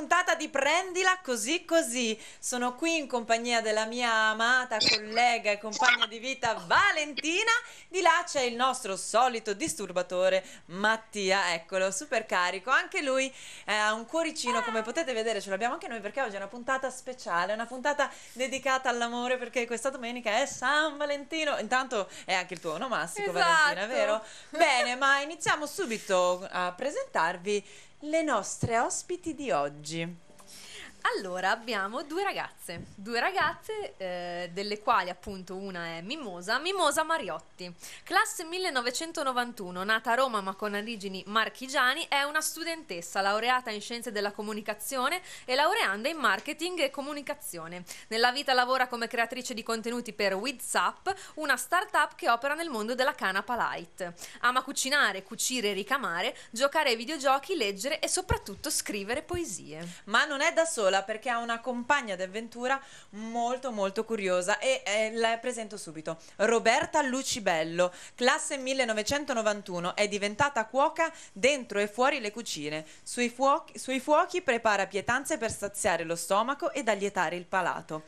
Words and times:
puntata 0.00 0.34
di 0.34 0.48
Prendila 0.48 1.18
così 1.22 1.66
così. 1.66 2.18
Sono 2.38 2.74
qui 2.74 2.96
in 2.96 3.06
compagnia 3.06 3.60
della 3.60 3.84
mia 3.84 4.10
amata 4.10 4.78
collega 4.78 5.50
e 5.50 5.58
compagna 5.58 6.06
di 6.06 6.18
vita 6.18 6.54
Valentina. 6.66 7.50
Di 7.86 8.00
là 8.00 8.24
c'è 8.26 8.40
il 8.40 8.54
nostro 8.54 8.96
solito 8.96 9.52
disturbatore 9.52 10.42
Mattia, 10.66 11.52
eccolo, 11.52 11.90
super 11.90 12.24
carico. 12.24 12.70
Anche 12.70 13.02
lui 13.02 13.30
eh, 13.66 13.74
ha 13.74 13.92
un 13.92 14.06
cuoricino, 14.06 14.62
come 14.62 14.80
potete 14.80 15.12
vedere, 15.12 15.42
ce 15.42 15.50
l'abbiamo 15.50 15.74
anche 15.74 15.88
noi 15.88 16.00
perché 16.00 16.22
oggi 16.22 16.32
è 16.32 16.38
una 16.38 16.48
puntata 16.48 16.88
speciale, 16.88 17.52
una 17.52 17.66
puntata 17.66 18.10
dedicata 18.32 18.88
all'amore 18.88 19.36
perché 19.36 19.66
questa 19.66 19.90
domenica 19.90 20.40
è 20.40 20.46
San 20.46 20.96
Valentino. 20.96 21.58
Intanto 21.58 22.08
è 22.24 22.32
anche 22.32 22.54
il 22.54 22.60
tuo 22.60 22.72
onomastico, 22.72 23.32
Esatto. 23.32 23.74
Valentina, 23.74 23.86
vero? 23.86 24.24
Bene, 24.48 24.96
ma 24.96 25.20
iniziamo 25.20 25.66
subito 25.66 26.48
a 26.50 26.72
presentarvi 26.72 27.88
le 28.04 28.22
nostre 28.22 28.78
ospiti 28.78 29.34
di 29.34 29.50
oggi. 29.50 30.16
Allora, 31.02 31.50
abbiamo 31.50 32.02
due 32.02 32.22
ragazze, 32.22 32.84
due 32.94 33.20
ragazze 33.20 33.94
eh, 33.96 34.50
delle 34.52 34.80
quali 34.80 35.08
appunto 35.08 35.56
una 35.56 35.96
è 35.96 36.02
Mimosa, 36.02 36.58
Mimosa 36.58 37.04
Mariotti, 37.04 37.72
classe 38.04 38.44
1991, 38.44 39.82
nata 39.82 40.12
a 40.12 40.14
Roma 40.14 40.42
ma 40.42 40.54
con 40.54 40.74
origini 40.74 41.22
marchigiani, 41.26 42.06
è 42.08 42.22
una 42.22 42.42
studentessa 42.42 43.22
laureata 43.22 43.70
in 43.70 43.80
scienze 43.80 44.12
della 44.12 44.32
comunicazione 44.32 45.22
e 45.46 45.54
laureanda 45.54 46.08
in 46.08 46.18
marketing 46.18 46.80
e 46.80 46.90
comunicazione. 46.90 47.82
Nella 48.08 48.30
vita 48.30 48.52
lavora 48.52 48.86
come 48.86 49.08
creatrice 49.08 49.54
di 49.54 49.62
contenuti 49.62 50.12
per 50.12 50.34
WhatsApp, 50.34 51.08
una 51.34 51.56
startup 51.56 52.14
che 52.14 52.28
opera 52.28 52.54
nel 52.54 52.68
mondo 52.68 52.94
della 52.94 53.14
canapa 53.14 53.56
light. 53.56 54.12
Ama 54.40 54.62
cucinare, 54.62 55.22
cucire 55.22 55.70
e 55.70 55.72
ricamare, 55.72 56.36
giocare 56.50 56.90
ai 56.90 56.96
videogiochi, 56.96 57.56
leggere 57.56 58.00
e 58.00 58.08
soprattutto 58.08 58.68
scrivere 58.68 59.22
poesie. 59.22 59.86
Ma 60.04 60.26
non 60.26 60.42
è 60.42 60.52
da 60.52 60.66
sola 60.66 60.89
perché 61.02 61.30
ha 61.30 61.38
una 61.38 61.60
compagna 61.60 62.16
d'avventura 62.16 62.80
molto 63.10 63.70
molto 63.70 64.04
curiosa 64.04 64.58
e 64.58 64.82
eh, 64.84 65.12
la 65.14 65.38
presento 65.38 65.76
subito. 65.76 66.18
Roberta 66.36 67.00
Lucibello, 67.02 67.92
classe 68.14 68.58
1991, 68.58 69.96
è 69.96 70.08
diventata 70.08 70.66
cuoca 70.66 71.12
dentro 71.32 71.78
e 71.78 71.88
fuori 71.88 72.20
le 72.20 72.30
cucine. 72.30 72.84
Sui 73.02 73.30
fuochi, 73.30 73.78
sui 73.78 74.00
fuochi 74.00 74.42
prepara 74.42 74.86
pietanze 74.86 75.38
per 75.38 75.52
saziare 75.52 76.04
lo 76.04 76.16
stomaco 76.16 76.72
ed 76.72 76.88
allietare 76.88 77.36
il 77.36 77.46
palato. 77.46 78.02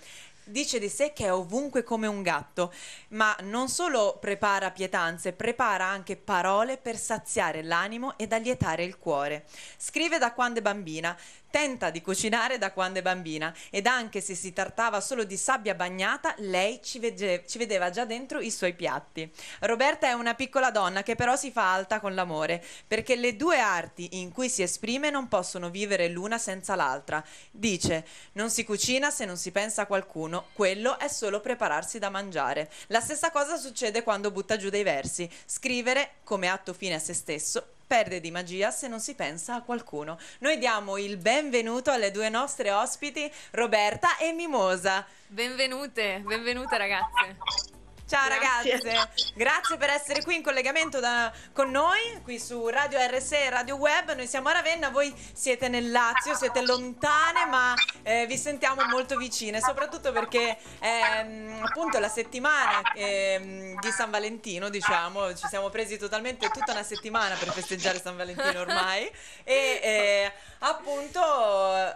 Dice 0.45 0.81
di 0.81 0.89
sé 0.89 1.13
che 1.13 1.27
è 1.27 1.33
ovunque 1.33 1.85
come 1.85 2.09
un 2.09 2.21
gatto, 2.21 2.73
ma 3.11 3.35
non 3.43 3.69
solo 3.69 4.19
prepara 4.21 4.73
pietanze, 4.73 5.33
prepara 5.33 5.85
anche 5.85 6.17
parole 6.17 6.79
per 6.79 6.97
saziare 6.97 7.63
l'animo 7.63 8.19
ed 8.19 8.33
allietare 8.33 8.83
il 8.83 8.99
cuore. 8.99 9.45
Scrive 9.77 10.19
da 10.19 10.33
quando 10.33 10.59
è 10.59 10.63
bambina, 10.63 11.17
tenta 11.53 11.91
di 11.91 12.01
cucinare 12.01 12.57
da 12.57 12.73
quando 12.73 12.99
è 12.99 13.03
bambina 13.03 13.55
ed 13.71 13.87
anche 13.87 14.23
se 14.23 14.35
si 14.35 14.55
trattava 14.55 15.03
solo 15.03 15.23
di 15.23 15.37
sabbia 15.37 15.75
bagnata, 15.75 16.35
lei 16.39 16.81
ci, 16.83 16.99
vege- 16.99 17.45
ci 17.47 17.59
vedeva 17.59 17.91
già 17.91 18.07
dentro 18.07 18.41
i 18.41 18.51
suoi 18.51 18.73
piatti. 18.73 19.31
Roberta 19.61 20.09
è 20.09 20.13
una 20.13 20.35
piccola 20.35 20.71
donna 20.71 21.03
che 21.03 21.15
però 21.15 21.37
si 21.37 21.51
fa 21.53 21.75
alta 21.75 22.01
con 22.01 22.15
l'amore, 22.15 22.65
perché 22.89 23.17
le 23.17 23.37
due 23.37 23.61
arti 23.61 24.19
in 24.21 24.33
cui 24.33 24.49
si 24.49 24.63
esprime 24.63 25.11
non 25.11 25.29
possono 25.29 25.69
vivere 25.69 26.09
l'una 26.09 26.39
senza 26.39 26.75
l'altra. 26.75 27.23
Dice, 27.51 28.07
non 28.33 28.51
si 28.51 28.65
cucina 28.65 29.11
se 29.11 29.27
non 29.27 29.37
si 29.37 29.53
pensa 29.53 29.83
a 29.83 29.87
qualcuno, 29.87 30.47
quello 30.55 30.99
è 30.99 31.09
solo 31.09 31.41
prepararsi 31.41 31.99
da 31.99 32.09
mangiare. 32.09 32.71
La 32.87 33.01
stessa 33.01 33.31
cosa 33.31 33.59
succede 33.59 34.03
quando 34.03 34.31
butta 34.31 34.57
giù 34.57 34.71
dei 34.71 34.83
versi. 34.83 35.31
Scrivere, 35.45 36.15
come 36.25 36.49
atto 36.49 36.73
fine 36.73 36.95
a 36.95 36.99
se 36.99 37.13
stesso, 37.13 37.67
perde 37.93 38.21
di 38.21 38.31
magia 38.31 38.71
se 38.71 38.89
non 38.89 39.01
si 39.01 39.15
pensa 39.15 39.55
a 39.55 39.61
qualcuno. 39.61 40.19
Noi 40.39 40.57
diamo 40.57 40.97
il 40.97 41.19
benvenuto 41.19 41.91
alle 41.91 42.11
due 42.11 42.31
nostre 42.31 42.71
ospiti, 42.71 43.31
Roberta 43.51 44.17
e 44.17 44.33
Mimosa. 44.33 45.05
Benvenute, 45.27 46.23
benvenute 46.25 46.79
ragazze. 46.79 47.82
Ciao 48.13 48.29
Grazie. 48.29 48.79
ragazze, 48.79 49.33
grazie 49.33 49.77
per 49.79 49.89
essere 49.89 50.23
qui 50.23 50.35
in 50.35 50.43
collegamento 50.43 51.01
da- 51.01 51.33
con 51.55 51.71
noi, 51.71 52.21
qui 52.23 52.39
su 52.39 52.69
Radio 52.69 52.99
RSE 52.99 53.45
e 53.45 53.49
Radio 53.49 53.77
Web. 53.77 54.13
Noi 54.13 54.27
siamo 54.27 54.51
a 54.51 54.53
Ravenna, 54.53 54.91
voi 54.91 55.15
siete 55.33 55.69
nel 55.71 55.91
Lazio, 55.91 56.35
siete 56.35 56.61
lontane, 56.61 57.47
ma 57.47 57.73
eh, 58.03 58.27
vi 58.27 58.37
sentiamo 58.37 58.85
molto 58.85 59.17
vicine, 59.17 59.63
soprattutto 59.63 60.13
perché 60.13 60.59
ehm, 60.81 61.63
appunto 61.65 61.99
la 62.01 62.11
settimana 62.11 62.83
ehm, 62.95 63.81
di 63.81 63.91
San 63.91 64.11
Valentino, 64.11 64.69
diciamo, 64.69 65.35
ci 65.35 65.47
siamo 65.49 65.71
presi 65.71 65.97
totalmente 65.97 66.51
tutta 66.51 66.73
una 66.73 66.83
settimana 66.83 67.35
per 67.37 67.51
festeggiare 67.51 67.99
San 67.99 68.19
Valentino 68.19 68.61
ormai 68.61 69.11
e 69.43 69.81
eh, 69.83 70.33
appunto 70.59 71.23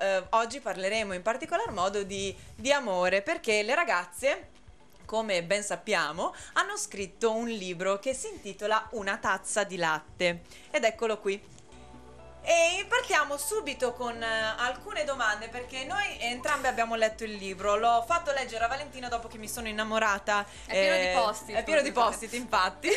eh, 0.00 0.24
oggi 0.30 0.60
parleremo 0.60 1.12
in 1.12 1.20
particolar 1.20 1.70
modo 1.72 2.04
di, 2.04 2.34
di 2.54 2.72
amore 2.72 3.20
perché 3.20 3.62
le 3.62 3.74
ragazze 3.74 4.54
come 5.06 5.42
ben 5.42 5.62
sappiamo, 5.62 6.34
hanno 6.54 6.76
scritto 6.76 7.32
un 7.32 7.48
libro 7.48 7.98
che 7.98 8.12
si 8.12 8.28
intitola 8.28 8.88
Una 8.90 9.16
tazza 9.16 9.64
di 9.64 9.76
latte. 9.76 10.42
Ed 10.70 10.84
eccolo 10.84 11.18
qui. 11.18 11.54
E 12.48 12.86
partiamo 12.88 13.36
subito 13.36 13.92
con 13.92 14.22
eh, 14.22 14.54
alcune 14.56 15.02
domande 15.02 15.48
perché 15.48 15.84
noi 15.84 16.04
entrambe 16.20 16.68
abbiamo 16.68 16.94
letto 16.94 17.24
il 17.24 17.32
libro. 17.32 17.74
L'ho 17.74 18.04
fatto 18.06 18.30
leggere 18.30 18.62
a 18.62 18.68
Valentina 18.68 19.08
dopo 19.08 19.26
che 19.26 19.36
mi 19.36 19.48
sono 19.48 19.66
innamorata. 19.66 20.46
È 20.64 20.70
pieno 20.70 20.96
di 20.96 21.08
post-it, 21.12 21.56
È 21.56 21.64
pieno 21.64 21.82
di 21.82 21.90
come 21.90 22.06
post-it, 22.06 22.32
infatti. 22.34 22.88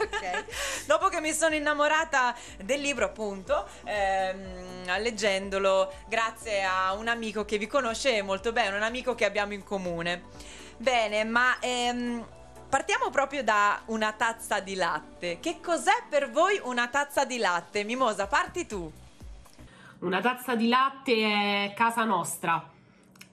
Ok. 0.00 0.44
Dopo 0.86 1.08
che 1.08 1.20
mi 1.20 1.32
sono 1.32 1.54
innamorata 1.54 2.34
del 2.56 2.80
libro, 2.80 3.04
appunto, 3.04 3.68
ehm, 3.84 4.98
leggendolo 4.98 5.92
grazie 6.08 6.64
a 6.64 6.92
un 6.94 7.06
amico 7.06 7.44
che 7.44 7.56
vi 7.56 7.68
conosce 7.68 8.20
molto 8.22 8.50
bene, 8.50 8.76
un 8.76 8.82
amico 8.82 9.14
che 9.14 9.24
abbiamo 9.24 9.52
in 9.52 9.62
comune. 9.62 10.22
Bene, 10.80 11.24
ma 11.24 11.58
ehm, 11.58 12.24
partiamo 12.68 13.10
proprio 13.10 13.42
da 13.42 13.80
una 13.86 14.12
tazza 14.12 14.60
di 14.60 14.76
latte. 14.76 15.40
Che 15.40 15.58
cos'è 15.60 16.04
per 16.08 16.30
voi 16.30 16.60
una 16.62 16.86
tazza 16.86 17.24
di 17.24 17.38
latte? 17.38 17.82
Mimosa, 17.82 18.28
parti 18.28 18.64
tu. 18.64 18.90
Una 19.98 20.20
tazza 20.20 20.54
di 20.54 20.68
latte 20.68 21.14
è 21.14 21.72
casa 21.74 22.04
nostra, 22.04 22.64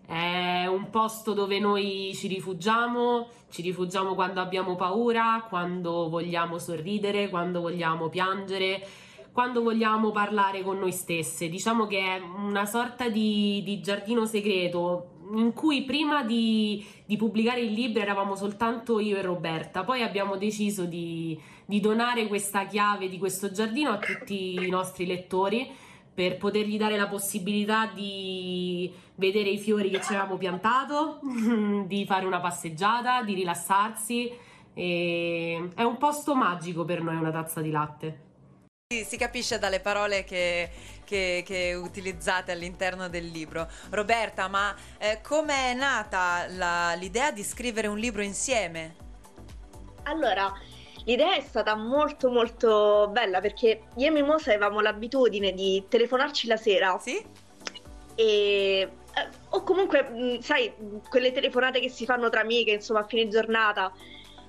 è 0.07 0.65
un 0.65 0.89
posto 0.89 1.33
dove 1.33 1.59
noi 1.59 2.13
ci 2.15 2.27
rifugiamo, 2.27 3.27
ci 3.51 3.61
rifugiamo 3.61 4.15
quando 4.15 4.41
abbiamo 4.41 4.75
paura, 4.75 5.45
quando 5.47 6.09
vogliamo 6.09 6.57
sorridere, 6.57 7.29
quando 7.29 7.61
vogliamo 7.61 8.09
piangere, 8.09 8.83
quando 9.31 9.61
vogliamo 9.61 10.09
parlare 10.09 10.63
con 10.63 10.79
noi 10.79 10.91
stesse. 10.91 11.47
Diciamo 11.47 11.85
che 11.85 11.99
è 11.99 12.19
una 12.19 12.65
sorta 12.65 13.07
di, 13.07 13.61
di 13.63 13.81
giardino 13.81 14.25
segreto 14.25 15.14
in 15.33 15.53
cui 15.53 15.83
prima 15.83 16.23
di, 16.23 16.85
di 17.05 17.17
pubblicare 17.17 17.61
il 17.61 17.71
libro 17.71 18.01
eravamo 18.01 18.35
soltanto 18.35 18.99
io 18.99 19.17
e 19.17 19.21
Roberta, 19.21 19.83
poi 19.83 20.01
abbiamo 20.01 20.37
deciso 20.37 20.85
di, 20.85 21.39
di 21.65 21.79
donare 21.79 22.27
questa 22.27 22.65
chiave 22.65 23.09
di 23.09 23.17
questo 23.17 23.51
giardino 23.51 23.91
a 23.91 23.97
tutti 23.97 24.53
i 24.53 24.69
nostri 24.69 25.05
lettori 25.05 25.69
per 26.15 26.37
potergli 26.37 26.77
dare 26.77 26.95
la 26.95 27.07
possibilità 27.07 27.87
di 27.93 28.89
vedere 29.15 29.49
i 29.49 29.57
fiori 29.57 29.89
che 29.89 30.01
ci 30.01 30.13
avevamo 30.13 30.37
piantato, 30.37 31.19
di 31.85 32.05
fare 32.05 32.25
una 32.25 32.39
passeggiata, 32.39 33.21
di 33.21 33.33
rilassarsi. 33.33 34.31
E 34.73 35.69
è 35.75 35.83
un 35.83 35.97
posto 35.97 36.33
magico 36.33 36.85
per 36.85 37.01
noi 37.01 37.17
una 37.17 37.31
tazza 37.31 37.59
di 37.59 37.69
latte. 37.69 38.19
Si, 38.87 39.17
capisce 39.17 39.57
dalle 39.57 39.79
parole 39.79 40.23
che, 40.23 40.69
che- 41.05 41.41
che 41.43 41.73
utilizzate 41.73 42.51
all'interno 42.51 43.09
del 43.09 43.25
libro. 43.25 43.67
Roberta, 43.89 44.47
ma 44.47 44.75
eh, 44.99 45.21
come 45.23 45.71
è 45.71 45.73
nata 45.73 46.45
l'idea 46.93 47.31
di 47.31 47.43
scrivere 47.43 47.87
un 47.87 47.97
libro 47.97 48.21
insieme? 48.21 48.95
Allora, 50.03 50.53
l'idea 51.05 51.33
è 51.33 51.41
stata 51.41 51.73
molto 51.73 52.29
molto 52.29 53.09
bella 53.11 53.41
perché 53.41 53.85
io 53.95 54.07
e 54.07 54.11
Mimosa 54.11 54.51
avevamo 54.51 54.81
l'abitudine 54.81 55.51
di 55.53 55.83
telefonarci 55.89 56.45
la 56.45 56.57
sera 56.57 56.99
Sì? 56.99 57.25
e 58.13 58.23
eh, 58.83 59.29
o 59.49 59.63
comunque, 59.63 60.03
mh, 60.03 60.39
sai, 60.41 60.71
quelle 61.09 61.31
telefonate 61.31 61.79
che 61.79 61.89
si 61.89 62.05
fanno 62.05 62.29
tra 62.29 62.41
amiche, 62.41 62.69
insomma, 62.73 62.99
a 62.99 63.07
fine 63.07 63.27
giornata. 63.29 63.91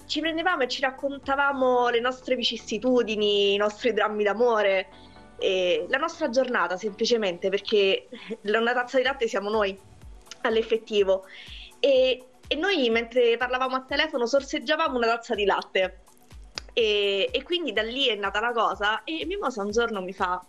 Ci 0.07 0.21
prendevamo 0.21 0.63
e 0.63 0.69
ci 0.69 0.81
raccontavamo 0.81 1.89
le 1.89 2.01
nostre 2.01 2.37
vicissitudini, 2.37 3.55
i 3.55 3.57
nostri 3.57 3.93
drammi 3.93 4.23
d'amore. 4.23 4.89
La 5.89 5.99
nostra 5.99 6.31
giornata 6.31 6.79
semplicemente 6.79 7.51
perché 7.51 8.09
una 8.43 8.73
tazza 8.73 8.97
di 8.97 9.03
latte 9.03 9.29
siamo 9.29 9.51
noi 9.51 9.79
all'effettivo 10.43 11.27
e, 11.79 12.25
e 12.47 12.55
noi 12.55 12.89
mentre 12.89 13.37
parlavamo 13.37 13.77
a 13.77 13.83
telefono 13.83 14.27
sorseggiavamo 14.27 14.97
una 14.97 15.09
tazza 15.09 15.35
di 15.35 15.45
latte 15.45 16.05
e, 16.73 17.29
e, 17.31 17.43
quindi 17.43 17.73
da 17.73 17.83
lì 17.83 18.07
è 18.07 18.15
nata 18.15 18.41
la 18.41 18.53
cosa 18.53 19.05
e 19.05 19.25
Mimosa 19.27 19.63
un 19.63 19.71
giorno 19.71 20.01
mi 20.03 20.13
fa 20.13 20.43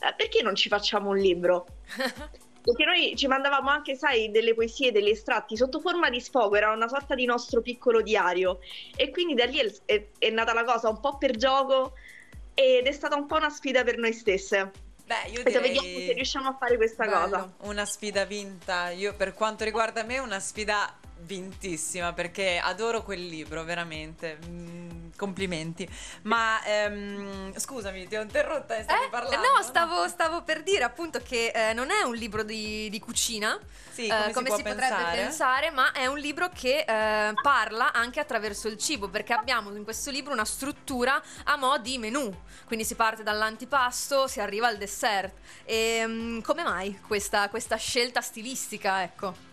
eh, 0.00 0.14
perché 0.14 0.42
non 0.42 0.54
ci 0.54 0.68
facciamo 0.68 1.10
un 1.10 1.16
libro? 1.16 1.66
Perché 2.64 2.86
noi 2.86 3.14
ci 3.14 3.26
mandavamo 3.26 3.68
anche, 3.68 3.94
sai, 3.94 4.30
delle 4.30 4.54
poesie, 4.54 4.90
degli 4.90 5.10
estratti 5.10 5.54
sotto 5.54 5.80
forma 5.80 6.08
di 6.08 6.18
sfogo, 6.18 6.56
era 6.56 6.72
una 6.72 6.88
sorta 6.88 7.14
di 7.14 7.26
nostro 7.26 7.60
piccolo 7.60 8.00
diario. 8.00 8.60
E 8.96 9.10
quindi 9.10 9.34
da 9.34 9.44
lì 9.44 9.58
è, 9.58 9.70
è, 9.84 10.06
è 10.18 10.30
nata 10.30 10.54
la 10.54 10.64
cosa 10.64 10.88
un 10.88 10.98
po' 10.98 11.18
per 11.18 11.36
gioco 11.36 11.92
ed 12.54 12.86
è 12.86 12.92
stata 12.92 13.16
un 13.16 13.26
po' 13.26 13.36
una 13.36 13.50
sfida 13.50 13.84
per 13.84 13.98
noi 13.98 14.14
stesse. 14.14 14.70
Beh, 15.04 15.28
io 15.30 15.42
direi... 15.42 15.60
vediamo 15.60 15.98
se 15.98 16.12
riusciamo 16.14 16.48
a 16.48 16.56
fare 16.58 16.76
questa 16.76 17.04
Bello, 17.04 17.20
cosa. 17.20 17.52
Una 17.64 17.84
sfida 17.84 18.24
vinta. 18.24 18.88
Io, 18.88 19.14
per 19.14 19.34
quanto 19.34 19.64
riguarda 19.64 20.02
me, 20.02 20.18
una 20.18 20.40
sfida 20.40 20.98
vintissima 21.20 22.12
perché 22.12 22.60
adoro 22.62 23.02
quel 23.02 23.26
libro, 23.26 23.64
veramente. 23.64 24.38
Mm, 24.46 25.10
complimenti. 25.16 25.88
Ma 26.22 26.62
ehm, 26.64 27.56
scusami, 27.58 28.06
ti 28.08 28.16
ho 28.16 28.22
interrotta 28.22 28.76
e 28.76 28.82
stavi 28.82 29.04
Eh, 29.04 29.08
parlando. 29.08 29.36
no, 29.36 29.62
stavo, 29.62 30.08
stavo 30.08 30.42
per 30.42 30.62
dire 30.62 30.84
appunto 30.84 31.20
che 31.22 31.52
eh, 31.54 31.72
non 31.72 31.90
è 31.90 32.02
un 32.02 32.14
libro 32.14 32.42
di, 32.42 32.88
di 32.90 32.98
cucina, 32.98 33.58
Sì, 33.90 34.06
eh, 34.06 34.32
come, 34.32 34.50
si, 34.50 34.62
può 34.62 34.72
potrebbe 34.72 34.74
pensare? 34.80 35.20
pensare, 35.22 35.70
ma 35.70 35.92
è 35.92 36.06
un 36.06 36.18
libro 36.18 36.50
che 36.50 36.84
eh, 36.86 37.32
parla 37.40 37.92
anche 37.92 38.20
attraverso 38.20 38.68
il 38.68 38.76
cibo, 38.76 39.08
perché 39.08 39.32
abbiamo 39.32 39.74
in 39.74 39.84
questo 39.84 40.10
libro 40.10 40.32
una 40.32 40.44
struttura 40.44 41.22
a 41.44 41.56
mo' 41.56 41.78
di 41.78 41.96
menù. 41.98 42.32
Quindi 42.66 42.84
si 42.84 42.94
parte 42.96 43.22
dall'antipasto, 43.22 44.26
si 44.26 44.40
arriva 44.40 44.66
al 44.66 44.76
dessert. 44.78 45.32
E 45.64 46.04
mm, 46.06 46.40
come 46.40 46.62
mai 46.64 46.98
questa, 47.06 47.48
questa 47.48 47.76
scelta 47.76 48.20
stilistica, 48.20 49.02
ecco? 49.02 49.52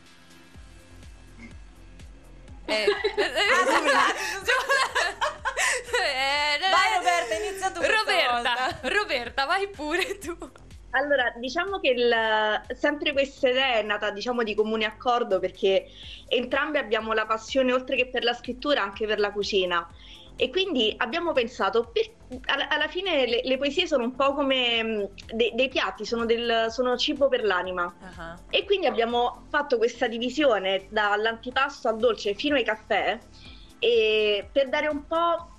Eh, 2.71 2.85
eh, 6.03 6.69
Vai 6.69 6.97
Roberta, 6.97 7.33
inizia 7.35 7.71
tu 7.71 7.81
Roberta. 7.81 8.79
Roberta, 8.81 9.45
vai 9.45 9.67
pure 9.67 10.17
tu. 10.17 10.35
Allora, 10.93 11.31
diciamo 11.37 11.79
che 11.79 11.89
il- 11.89 12.61
sempre 12.77 13.13
questa 13.13 13.47
idea 13.49 13.75
è 13.75 13.81
nata, 13.81 14.09
diciamo, 14.11 14.43
di 14.43 14.53
comune 14.55 14.83
accordo 14.85 15.39
perché 15.39 15.85
entrambi 16.27 16.77
abbiamo 16.79 17.13
la 17.13 17.25
passione, 17.25 17.71
oltre 17.71 17.95
che 17.95 18.07
per 18.09 18.23
la 18.23 18.33
scrittura, 18.33 18.81
anche 18.81 19.05
per 19.05 19.19
la 19.19 19.31
cucina. 19.31 19.87
E 20.35 20.49
quindi 20.49 20.93
abbiamo 20.97 21.33
pensato, 21.33 21.91
per- 21.91 22.09
alla, 22.45 22.67
alla 22.69 22.87
fine 22.87 23.27
le, 23.27 23.41
le 23.43 23.57
poesie 23.57 23.85
sono 23.85 24.03
un 24.03 24.15
po' 24.15 24.33
come 24.33 24.81
mh, 24.83 25.09
de- 25.33 25.51
dei 25.53 25.69
piatti, 25.69 26.05
sono, 26.05 26.25
del- 26.25 26.67
sono 26.69 26.97
cibo 26.97 27.27
per 27.27 27.43
l'anima. 27.43 27.93
Ah, 28.17 28.39
E 28.49 28.65
quindi 28.65 28.87
abbiamo 28.87 29.43
fatto 29.49 29.77
questa 29.77 30.07
divisione 30.07 30.87
dall'antipasto 30.89 31.87
al 31.89 31.97
dolce 31.97 32.33
fino 32.33 32.55
ai 32.55 32.63
caffè 32.63 33.19
per 33.79 34.69
dare 34.69 34.87
un 34.87 35.05
po' 35.07 35.49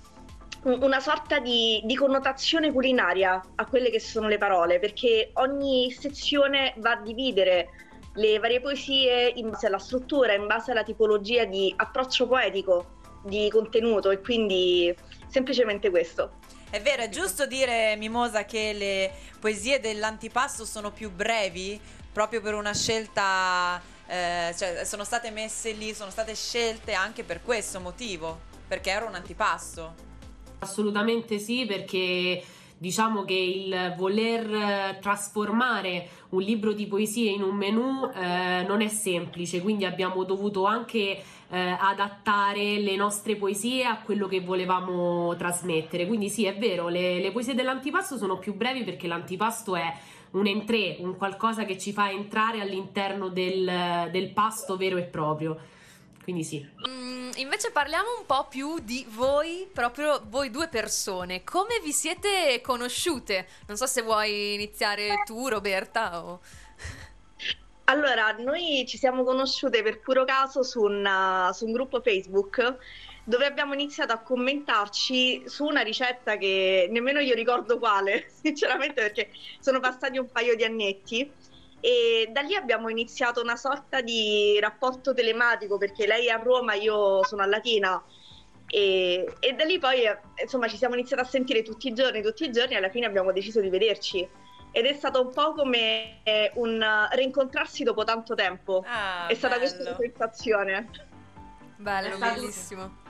un- 0.63 0.81
una 0.81 0.99
sorta 1.01 1.39
di, 1.39 1.81
di 1.83 1.95
connotazione 1.95 2.71
culinaria 2.71 3.41
a 3.55 3.65
quelle 3.65 3.89
che 3.89 3.99
sono 3.99 4.27
le 4.27 4.37
parole, 4.37 4.79
perché 4.79 5.31
ogni 5.35 5.91
sezione 5.91 6.73
va 6.77 6.91
a 6.91 7.01
dividere 7.01 7.69
le 8.15 8.37
varie 8.39 8.61
poesie 8.61 9.27
in 9.35 9.49
base 9.49 9.67
alla 9.67 9.79
struttura, 9.79 10.33
in 10.33 10.45
base 10.47 10.71
alla 10.71 10.83
tipologia 10.83 11.45
di 11.45 11.73
approccio 11.75 12.27
poetico, 12.27 12.99
di 13.23 13.49
contenuto 13.49 14.09
e 14.11 14.19
quindi 14.19 14.93
semplicemente 15.27 15.89
questo. 15.89 16.39
È 16.69 16.81
vero, 16.81 17.03
è 17.03 17.09
giusto 17.09 17.45
dire, 17.45 17.95
Mimosa, 17.97 18.45
che 18.45 18.73
le 18.73 19.11
poesie 19.39 19.79
dell'antipasto 19.79 20.65
sono 20.65 20.91
più 20.91 21.11
brevi 21.11 21.79
proprio 22.11 22.41
per 22.41 22.53
una 22.53 22.73
scelta, 22.73 23.81
eh, 24.07 24.53
cioè 24.57 24.83
sono 24.83 25.03
state 25.03 25.29
messe 25.31 25.71
lì, 25.71 25.93
sono 25.93 26.09
state 26.09 26.35
scelte 26.35 26.93
anche 26.93 27.23
per 27.23 27.41
questo 27.43 27.79
motivo, 27.79 28.39
perché 28.67 28.89
era 28.89 29.05
un 29.05 29.15
antipasto. 29.15 29.93
Assolutamente 30.59 31.39
sì, 31.39 31.65
perché 31.65 32.41
diciamo 32.77 33.23
che 33.23 33.33
il 33.33 33.93
voler 33.97 34.53
eh, 34.53 34.97
trasformare 34.99 36.09
un 36.29 36.41
libro 36.41 36.73
di 36.73 36.87
poesie 36.87 37.31
in 37.31 37.41
un 37.41 37.55
menù 37.55 38.09
eh, 38.13 38.63
non 38.67 38.81
è 38.81 38.87
semplice, 38.87 39.61
quindi 39.61 39.85
abbiamo 39.85 40.23
dovuto 40.23 40.65
anche 40.65 41.21
eh, 41.49 41.77
adattare 41.79 42.79
le 42.79 42.95
nostre 42.95 43.35
poesie 43.35 43.85
a 43.85 43.99
quello 43.99 44.27
che 44.27 44.41
volevamo 44.41 45.35
trasmettere. 45.35 46.07
Quindi 46.07 46.29
sì, 46.29 46.45
è 46.45 46.57
vero, 46.57 46.87
le, 46.87 47.19
le 47.19 47.31
poesie 47.31 47.53
dell'antipasto 47.53 48.17
sono 48.17 48.37
più 48.37 48.55
brevi 48.55 48.83
perché 48.83 49.07
l'antipasto 49.07 49.75
è 49.75 49.93
un 50.31 50.47
entrée, 50.47 50.97
un 50.99 51.15
qualcosa 51.15 51.63
che 51.65 51.77
ci 51.77 51.93
fa 51.93 52.09
entrare 52.09 52.59
all'interno 52.59 53.29
del, 53.29 54.09
del 54.11 54.31
pasto 54.31 54.77
vero 54.77 54.97
e 54.97 55.03
proprio. 55.03 55.57
Quindi 56.23 56.43
sì. 56.43 56.65
Invece 57.37 57.71
parliamo 57.71 58.09
un 58.19 58.25
po' 58.27 58.45
più 58.47 58.77
di 58.79 59.05
voi, 59.09 59.67
proprio 59.71 60.21
voi 60.27 60.51
due 60.51 60.67
persone. 60.67 61.43
Come 61.43 61.79
vi 61.83 61.91
siete 61.91 62.61
conosciute? 62.61 63.47
Non 63.65 63.75
so 63.75 63.87
se 63.87 64.03
vuoi 64.03 64.53
iniziare 64.53 65.23
tu, 65.25 65.47
Roberta, 65.47 66.23
o... 66.23 66.41
Allora, 67.85 68.31
noi 68.33 68.85
ci 68.87 68.97
siamo 68.97 69.23
conosciute 69.23 69.81
per 69.81 69.99
puro 69.99 70.25
caso 70.25 70.61
su, 70.63 70.81
una- 70.81 71.49
su 71.53 71.65
un 71.65 71.71
gruppo 71.71 72.01
Facebook 72.01 72.77
dove 73.25 73.45
abbiamo 73.45 73.73
iniziato 73.73 74.13
a 74.13 74.19
commentarci 74.19 75.43
su 75.47 75.65
una 75.65 75.81
ricetta 75.81 76.37
che 76.37 76.87
nemmeno 76.91 77.19
io 77.19 77.33
ricordo 77.33 77.79
quale, 77.79 78.29
sinceramente 78.41 79.01
perché 79.01 79.31
sono 79.59 79.79
passati 79.79 80.17
un 80.17 80.29
paio 80.29 80.55
di 80.55 80.63
annetti 80.63 81.31
e 81.85 82.29
da 82.31 82.39
lì 82.39 82.55
abbiamo 82.55 82.87
iniziato 82.87 83.41
una 83.41 83.57
sorta 83.57 83.99
di 83.99 84.57
rapporto 84.61 85.13
telematico 85.13 85.77
perché 85.77 86.07
lei 86.07 86.27
è 86.27 86.29
a 86.29 86.37
Roma, 86.37 86.75
io 86.75 87.25
sono 87.25 87.41
a 87.41 87.45
Latina 87.45 88.01
e, 88.67 89.35
e 89.37 89.51
da 89.51 89.65
lì 89.65 89.79
poi 89.79 90.03
insomma 90.41 90.69
ci 90.69 90.77
siamo 90.77 90.95
iniziati 90.95 91.21
a 91.21 91.25
sentire 91.25 91.61
tutti 91.61 91.89
i 91.89 91.93
giorni, 91.93 92.21
tutti 92.21 92.45
i 92.45 92.51
giorni 92.53 92.75
e 92.75 92.77
alla 92.77 92.89
fine 92.89 93.05
abbiamo 93.05 93.33
deciso 93.33 93.59
di 93.59 93.67
vederci 93.67 94.25
ed 94.71 94.85
è 94.85 94.93
stato 94.93 95.21
un 95.21 95.33
po' 95.33 95.51
come 95.51 96.21
un 96.53 96.81
rincontrarsi 97.11 97.83
dopo 97.83 98.05
tanto 98.05 98.33
tempo. 98.33 98.85
Ah, 98.87 99.27
è 99.27 99.33
stata 99.33 99.57
bello. 99.59 99.69
questa 99.69 99.89
la 99.89 99.97
sensazione. 99.97 100.89
Bello, 101.75 102.17
bellissimo. 102.17 103.01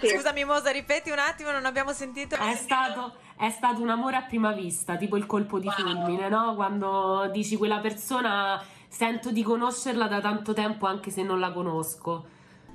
Sì. 0.00 0.08
Scusa 0.08 0.32
Mimosa, 0.32 0.72
ripeti 0.72 1.10
un 1.10 1.20
attimo, 1.20 1.52
non 1.52 1.66
abbiamo 1.66 1.92
sentito. 1.92 2.34
È 2.34 2.54
stato, 2.56 3.14
è 3.36 3.50
stato 3.50 3.80
un 3.82 3.90
amore 3.90 4.16
a 4.16 4.22
prima 4.22 4.52
vista, 4.52 4.96
tipo 4.96 5.16
il 5.16 5.26
colpo 5.26 5.58
di 5.58 5.68
fulmine, 5.70 6.28
no? 6.28 6.54
Quando 6.54 7.28
dici 7.32 7.56
quella 7.56 7.78
persona 7.78 8.62
sento 8.88 9.30
di 9.30 9.42
conoscerla 9.42 10.06
da 10.08 10.20
tanto 10.20 10.52
tempo 10.54 10.86
anche 10.86 11.10
se 11.10 11.22
non 11.22 11.38
la 11.38 11.52
conosco. 11.52 12.26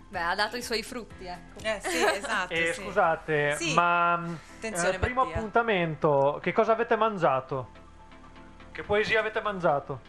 Beh, 0.09 0.21
ha 0.21 0.35
dato 0.35 0.57
i 0.57 0.61
suoi 0.61 0.83
frutti, 0.83 1.25
ecco. 1.25 1.59
Eh 1.63 1.79
sì, 1.81 1.97
esatto. 2.05 2.53
Eh, 2.53 2.73
sì. 2.73 2.81
Scusate, 2.83 3.55
Sì. 3.55 3.73
ma 3.73 4.13
Attenzione, 4.13 4.95
eh, 4.95 4.99
primo 4.99 5.21
appuntamento, 5.21 6.37
che 6.41 6.51
cosa 6.51 6.73
avete 6.73 6.95
mangiato? 6.97 7.69
Che 8.71 8.83
poesia 8.83 9.19
avete 9.19 9.41
mangiato? 9.41 9.99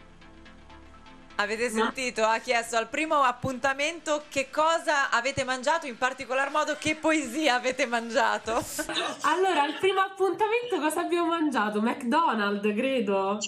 Avete 1.35 1.69
sentito? 1.69 2.23
Ha 2.23 2.37
chiesto 2.39 2.77
al 2.77 2.87
primo 2.87 3.21
appuntamento 3.23 4.23
che 4.29 4.49
cosa 4.51 5.09
avete 5.09 5.43
mangiato, 5.43 5.87
in 5.87 5.97
particolar 5.97 6.51
modo 6.51 6.75
che 6.79 6.95
poesia 6.95 7.55
avete 7.55 7.85
mangiato. 7.85 8.63
Allora, 9.25 9.63
al 9.63 9.73
primo 9.79 10.01
appuntamento 10.01 10.79
cosa 10.79 11.01
abbiamo 11.01 11.27
mangiato? 11.27 11.81
McDonald's, 11.81 12.73
credo. 12.75 13.37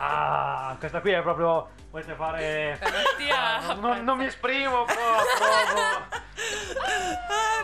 Ah, 0.00 0.76
questa 0.78 1.00
qui 1.00 1.10
è 1.10 1.20
proprio. 1.22 1.70
Volete 1.90 2.14
fare. 2.14 2.78
Mattia, 2.80 3.56
Ah, 3.56 3.74
non, 3.74 4.04
non 4.04 4.16
mi 4.16 4.26
esprimo, 4.26 4.84
però 4.84 5.16
approvo. 5.16 5.80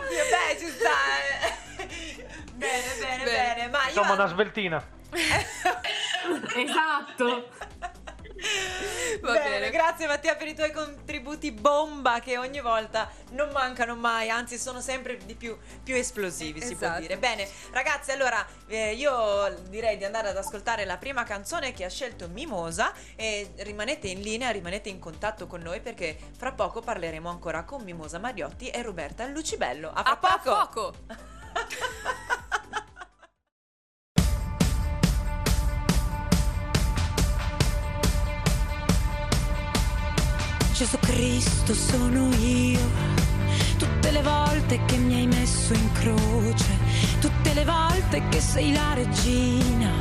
Oddio, 0.01 0.23
beh, 0.29 0.57
ci 0.59 0.67
sta. 0.67 0.89
eh. 1.21 1.53
Bene, 2.55 2.83
bene, 2.99 3.23
Bene. 3.23 3.53
bene. 3.55 3.67
Ma 3.69 3.83
io 3.83 3.87
Insomma, 3.87 4.13
una 4.13 4.25
sveltina. 4.27 4.83
Esatto. 6.55 7.49
Va 9.21 9.31
Bene, 9.31 9.49
bene. 9.49 9.69
grazie 9.71 10.07
Mattia 10.07 10.35
per 10.35 10.47
i 10.47 10.53
tuoi 10.53 10.71
contributi 10.71 11.51
bomba 11.51 12.19
che 12.19 12.37
ogni 12.37 12.59
volta 12.59 13.09
non 13.31 13.49
mancano 13.51 13.95
mai, 13.95 14.29
anzi 14.29 14.57
sono 14.57 14.81
sempre 14.81 15.17
di 15.17 15.35
più, 15.35 15.57
più 15.83 15.95
esplosivi, 15.95 16.59
si 16.61 16.75
può 16.75 16.85
Esatto. 16.87 17.01
dire. 17.01 17.17
Bene, 17.17 17.47
ragazzi, 17.71 18.11
allora 18.11 18.45
eh, 18.67 18.93
io 18.93 19.55
direi 19.69 19.95
di 19.97 20.03
andare 20.03 20.29
ad 20.29 20.37
ascoltare 20.37 20.83
la 20.85 20.97
prima 20.97 21.23
canzone 21.23 21.71
che 21.71 21.85
ha 21.85 21.89
scelto 21.89 22.27
Mimosa 22.27 22.91
e 23.15 23.53
rimanete 23.59 24.07
in 24.09 24.19
linea, 24.19 24.49
rimanete 24.51 24.89
in 24.89 24.99
contatto 24.99 25.47
con 25.47 25.61
noi 25.61 25.79
perché 25.79 26.17
fra 26.37 26.51
poco 26.51 26.81
parleremo 26.81 27.29
ancora 27.29 27.63
con 27.63 27.83
Mimosa 27.83 28.19
Mariotti 28.19 28.69
e 28.69 28.81
Roberta 28.81 29.25
Lucibello. 29.27 29.91
A 29.91 30.03
fra 30.03 30.11
A 30.11 30.17
poco! 30.17 30.51
poco. 30.51 30.93
Gesù 40.75 40.99
Cristo 40.99 41.73
sono 41.73 42.29
io, 42.35 42.89
tutte 43.77 44.11
le 44.11 44.21
volte 44.21 44.77
che 44.83 44.97
mi 44.97 45.13
hai 45.13 45.25
messo 45.25 45.73
in 45.73 45.91
croce, 45.93 46.77
tutte 47.21 47.53
le 47.53 47.63
volte 47.63 48.21
che 48.27 48.41
sei 48.41 48.73
la 48.73 48.93
regina 48.93 49.93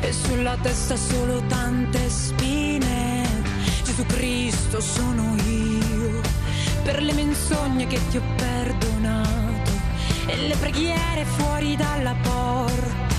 e 0.00 0.12
sulla 0.12 0.56
testa 0.60 0.96
solo 0.96 1.40
tante 1.46 2.10
spine. 2.10 3.24
Gesù 3.84 4.04
Cristo 4.06 4.80
sono 4.80 5.36
io 5.46 6.20
per 6.82 7.00
le 7.02 7.12
menzogne 7.12 7.86
che 7.86 8.00
ti 8.08 8.16
ho 8.16 8.22
perdonato 8.34 9.70
e 10.26 10.36
le 10.48 10.56
preghiere 10.56 11.24
fuori 11.24 11.76
dalla 11.76 12.16
porta 12.20 13.09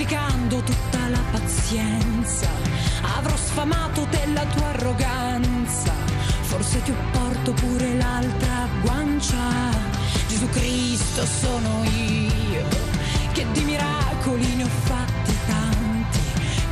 moltiplicando 0.00 0.62
tutta 0.62 1.08
la 1.08 1.20
pazienza, 1.30 2.48
avrò 3.18 3.36
sfamato 3.36 4.06
della 4.10 4.44
tua 4.46 4.68
arroganza, 4.68 5.92
forse 6.40 6.82
ti 6.82 6.92
porto 7.12 7.52
pure 7.52 7.94
l'altra 7.96 8.68
guancia. 8.82 9.36
Gesù 10.28 10.48
Cristo 10.48 11.26
sono 11.26 11.84
io, 11.84 12.64
che 13.32 13.44
di 13.52 13.60
miracoli 13.62 14.54
ne 14.56 14.64
ho 14.64 14.68
fatti 14.84 15.36
tanti, 15.46 16.20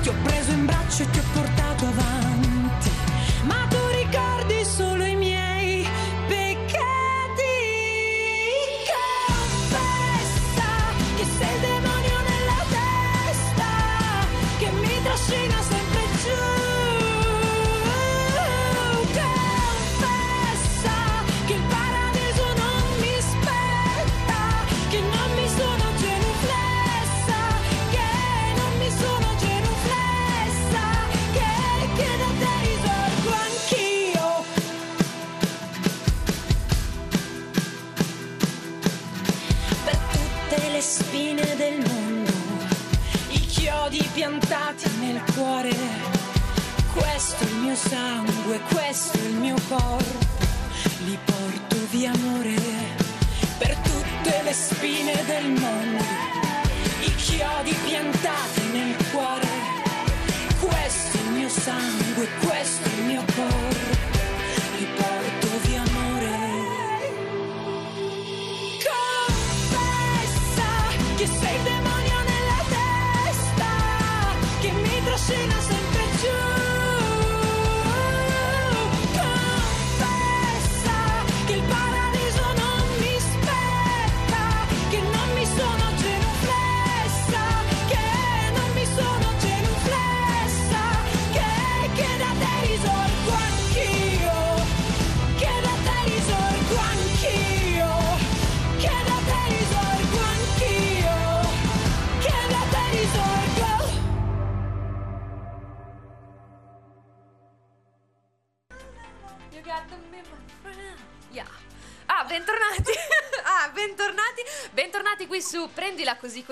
ti 0.02 0.08
ho 0.08 0.14
preso 0.22 0.52
in 0.52 0.64
braccio 0.64 1.02
e 1.02 1.10
ti 1.10 1.18
ho 1.18 1.24
portato 1.32 1.86
avanti, 1.86 2.47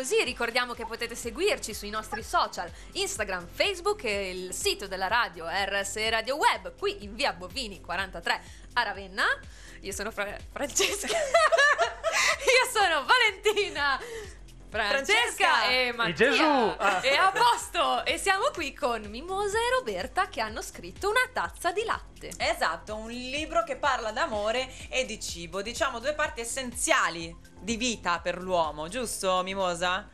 così. 0.07 0.23
Ricordiamo 0.23 0.73
che 0.73 0.87
potete 0.87 1.17
seguirci 1.17 1.75
sui 1.75 1.91
nostri 1.91 2.23
social, 2.23 2.71
Instagram, 2.93 3.49
Facebook 3.49 4.05
e 4.05 4.31
il 4.31 4.53
sito 4.55 4.87
della 4.87 5.09
radio 5.09 5.47
RS 5.49 6.09
Radio 6.09 6.37
Web, 6.37 6.79
qui 6.79 7.03
in 7.03 7.17
via 7.17 7.33
Bovini 7.33 7.81
43 7.81 8.41
a 8.75 8.83
Ravenna. 8.85 9.25
Io 9.81 9.93
sono 9.93 10.13
Fra- 10.13 10.39
Francesca. 10.53 11.09
Io 11.11 12.71
sono 12.73 13.05
Valentina. 13.05 13.99
Francesca, 14.85 15.49
Francesca. 15.49 15.68
e 15.71 15.92
Mattia 15.92 16.14
Gesù. 16.14 16.42
Ah. 16.42 17.00
e 17.02 17.14
a 17.14 17.33
posto 17.33 18.04
e 18.04 18.18
siamo 18.18 18.50
qui 18.52 18.75
con 18.75 19.02
Mimosa 19.09 19.59
e 19.59 19.78
Roberta 19.78 20.28
che 20.28 20.40
hanno 20.40 20.62
scritto 20.62 21.09
una 21.09 21.28
tazza 21.33 21.73
di 21.73 21.85
latte 21.85 22.33
Esatto, 22.38 22.97
un 22.97 23.11
libro 23.11 23.62
che 23.64 23.76
parla 23.76 24.11
d'amore 24.11 24.68
e 24.88 25.04
di 25.04 25.21
cibo, 25.21 25.62
diciamo 25.62 25.99
due 25.99 26.14
parti 26.14 26.40
essenziali 26.40 27.35
di 27.61 27.76
vita 27.76 28.21
per 28.21 28.40
l'uomo, 28.40 28.88
giusto 28.88 29.42
Mimosa? 29.42 30.09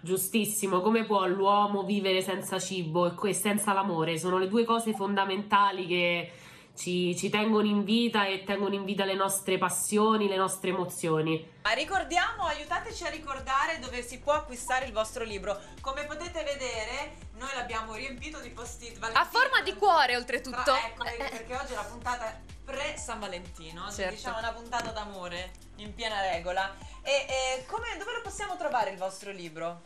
Giustissimo, 0.00 0.82
come 0.82 1.04
può 1.04 1.26
l'uomo 1.26 1.82
vivere 1.82 2.22
senza 2.22 2.58
cibo 2.58 3.20
e 3.22 3.32
senza 3.32 3.72
l'amore? 3.72 4.18
Sono 4.18 4.38
le 4.38 4.46
due 4.46 4.64
cose 4.64 4.92
fondamentali 4.92 5.86
che 5.86 6.30
ci, 6.76 7.16
ci 7.16 7.30
tengono 7.30 7.66
in 7.66 7.82
vita 7.84 8.26
e 8.26 8.44
tengono 8.44 8.74
in 8.74 8.84
vita 8.84 9.04
le 9.04 9.14
nostre 9.14 9.58
passioni, 9.58 10.28
le 10.28 10.36
nostre 10.36 10.70
emozioni. 10.70 11.54
Ma 11.62 11.72
ricordiamo, 11.72 12.44
aiutateci 12.44 13.04
a 13.04 13.08
ricordare 13.08 13.78
dove 13.80 14.02
si 14.02 14.18
può 14.18 14.34
acquistare 14.34 14.84
il 14.84 14.92
vostro 14.92 15.24
libro. 15.24 15.58
Come 15.80 16.04
potete 16.04 16.44
vedere, 16.44 17.16
noi 17.38 17.48
l'abbiamo 17.54 17.94
riempito 17.94 18.38
di 18.40 18.50
post-it. 18.50 18.98
a 19.00 19.24
forma 19.24 19.62
di 19.62 19.74
cuore 19.74 20.16
oltretutto 20.16 20.62
Tra- 20.62 20.86
ecco, 20.86 21.04
perché 21.04 21.56
oggi 21.56 21.72
è 21.72 21.76
la 21.76 21.82
puntata 21.82 22.40
pre 22.64 22.96
San 22.96 23.20
Valentino, 23.20 23.90
Certo. 23.90 24.14
diciamo 24.14 24.38
una 24.38 24.52
puntata 24.52 24.90
d'amore 24.90 25.52
in 25.76 25.94
piena 25.94 26.20
regola. 26.20 26.74
E, 27.02 27.26
e 27.28 27.66
come- 27.66 27.96
dove 27.98 28.12
lo 28.12 28.20
possiamo 28.22 28.56
trovare 28.56 28.90
il 28.90 28.98
vostro 28.98 29.30
libro? 29.30 29.82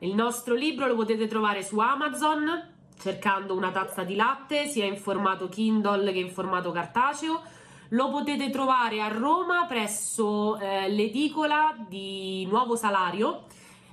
Il 0.00 0.14
nostro 0.14 0.54
libro 0.54 0.86
lo 0.86 0.94
potete 0.94 1.26
trovare 1.26 1.64
su 1.64 1.78
Amazon 1.80 2.76
cercando 2.98 3.54
una 3.54 3.70
tazza 3.70 4.02
di 4.04 4.14
latte, 4.14 4.66
sia 4.66 4.84
in 4.84 4.96
formato 4.96 5.48
Kindle 5.48 6.12
che 6.12 6.18
in 6.18 6.30
formato 6.30 6.70
cartaceo. 6.72 7.40
Lo 7.92 8.10
potete 8.10 8.50
trovare 8.50 9.00
a 9.00 9.08
Roma 9.08 9.64
presso 9.66 10.58
eh, 10.58 10.90
l'edicola 10.90 11.74
di 11.88 12.44
Nuovo 12.46 12.76
Salario 12.76 13.44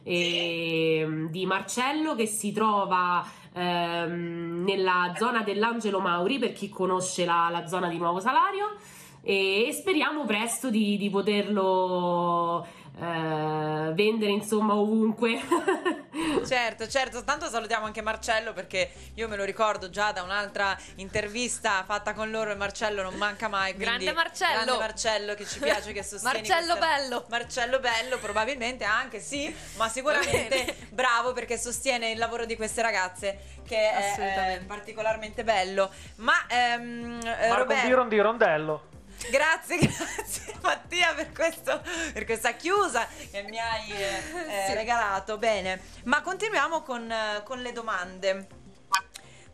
ehm, 0.05 1.29
di 1.29 1.45
Marcello 1.45 2.15
che 2.15 2.27
si 2.27 2.51
trova 2.51 3.25
ehm, 3.53 4.63
nella 4.63 5.13
zona 5.17 5.41
dell'Angelo 5.41 5.99
Mauri 5.99 6.37
per 6.37 6.53
chi 6.53 6.69
conosce 6.69 7.25
la, 7.25 7.49
la 7.51 7.67
zona 7.67 7.89
di 7.89 7.97
Nuovo 7.97 8.19
Salario 8.19 8.75
e 9.21 9.71
speriamo 9.73 10.23
presto 10.23 10.69
di, 10.69 10.97
di 10.97 11.09
poterlo 11.09 12.65
eh, 12.97 13.91
vendere 13.93 14.31
insomma 14.31 14.73
ovunque. 14.75 15.41
Certo, 16.45 16.87
certo, 16.87 17.23
tanto 17.23 17.47
salutiamo 17.49 17.85
anche 17.85 18.01
Marcello 18.01 18.53
perché 18.53 18.91
io 19.15 19.27
me 19.27 19.35
lo 19.35 19.43
ricordo 19.43 19.89
già 19.89 20.11
da 20.11 20.21
un'altra 20.21 20.77
intervista 20.95 21.83
fatta 21.85 22.13
con 22.13 22.29
loro 22.29 22.51
e 22.51 22.55
Marcello 22.55 23.01
non 23.01 23.15
manca 23.15 23.47
mai. 23.47 23.75
Grande 23.75 24.13
Marcello. 24.13 24.63
Grande 24.63 24.77
Marcello 24.77 25.33
che 25.33 25.45
ci 25.45 25.59
piace, 25.59 25.91
che 25.91 26.03
sostiene. 26.03 26.37
Marcello 26.37 26.75
questa- 26.75 26.95
bello. 26.95 27.25
Marcello 27.29 27.79
Bello, 27.79 28.17
probabilmente 28.19 28.83
anche 28.83 29.19
sì, 29.19 29.53
ma 29.77 29.89
sicuramente 29.89 30.75
bravo 30.91 31.33
perché 31.33 31.57
sostiene 31.57 32.11
il 32.11 32.17
lavoro 32.17 32.45
di 32.45 32.55
queste 32.55 32.81
ragazze 32.81 33.39
che 33.67 33.89
è, 33.91 34.11
Assolutamente. 34.11 34.65
particolarmente 34.65 35.43
bello. 35.43 35.89
Ma 36.17 36.33
ehm, 36.47 37.19
eh, 37.23 37.47
Marco 37.47 37.55
Roberto, 37.63 37.87
Biron 37.87 38.07
di 38.07 38.19
Rondello. 38.19 38.81
Grazie, 39.29 39.77
grazie 39.79 40.53
Mattia 40.61 41.13
per, 41.13 41.31
questo, 41.31 41.81
per 42.13 42.25
questa 42.25 42.53
chiusa 42.53 43.07
che 43.31 43.43
mi 43.43 43.59
hai 43.59 43.89
eh, 43.91 44.03
eh, 44.05 44.65
Sì. 44.67 44.73
regalato. 44.73 45.37
Bene, 45.37 45.81
ma 46.03 46.21
continuiamo 46.21 46.81
con, 46.81 47.13
con 47.43 47.61
le 47.61 47.71
domande. 47.71 48.47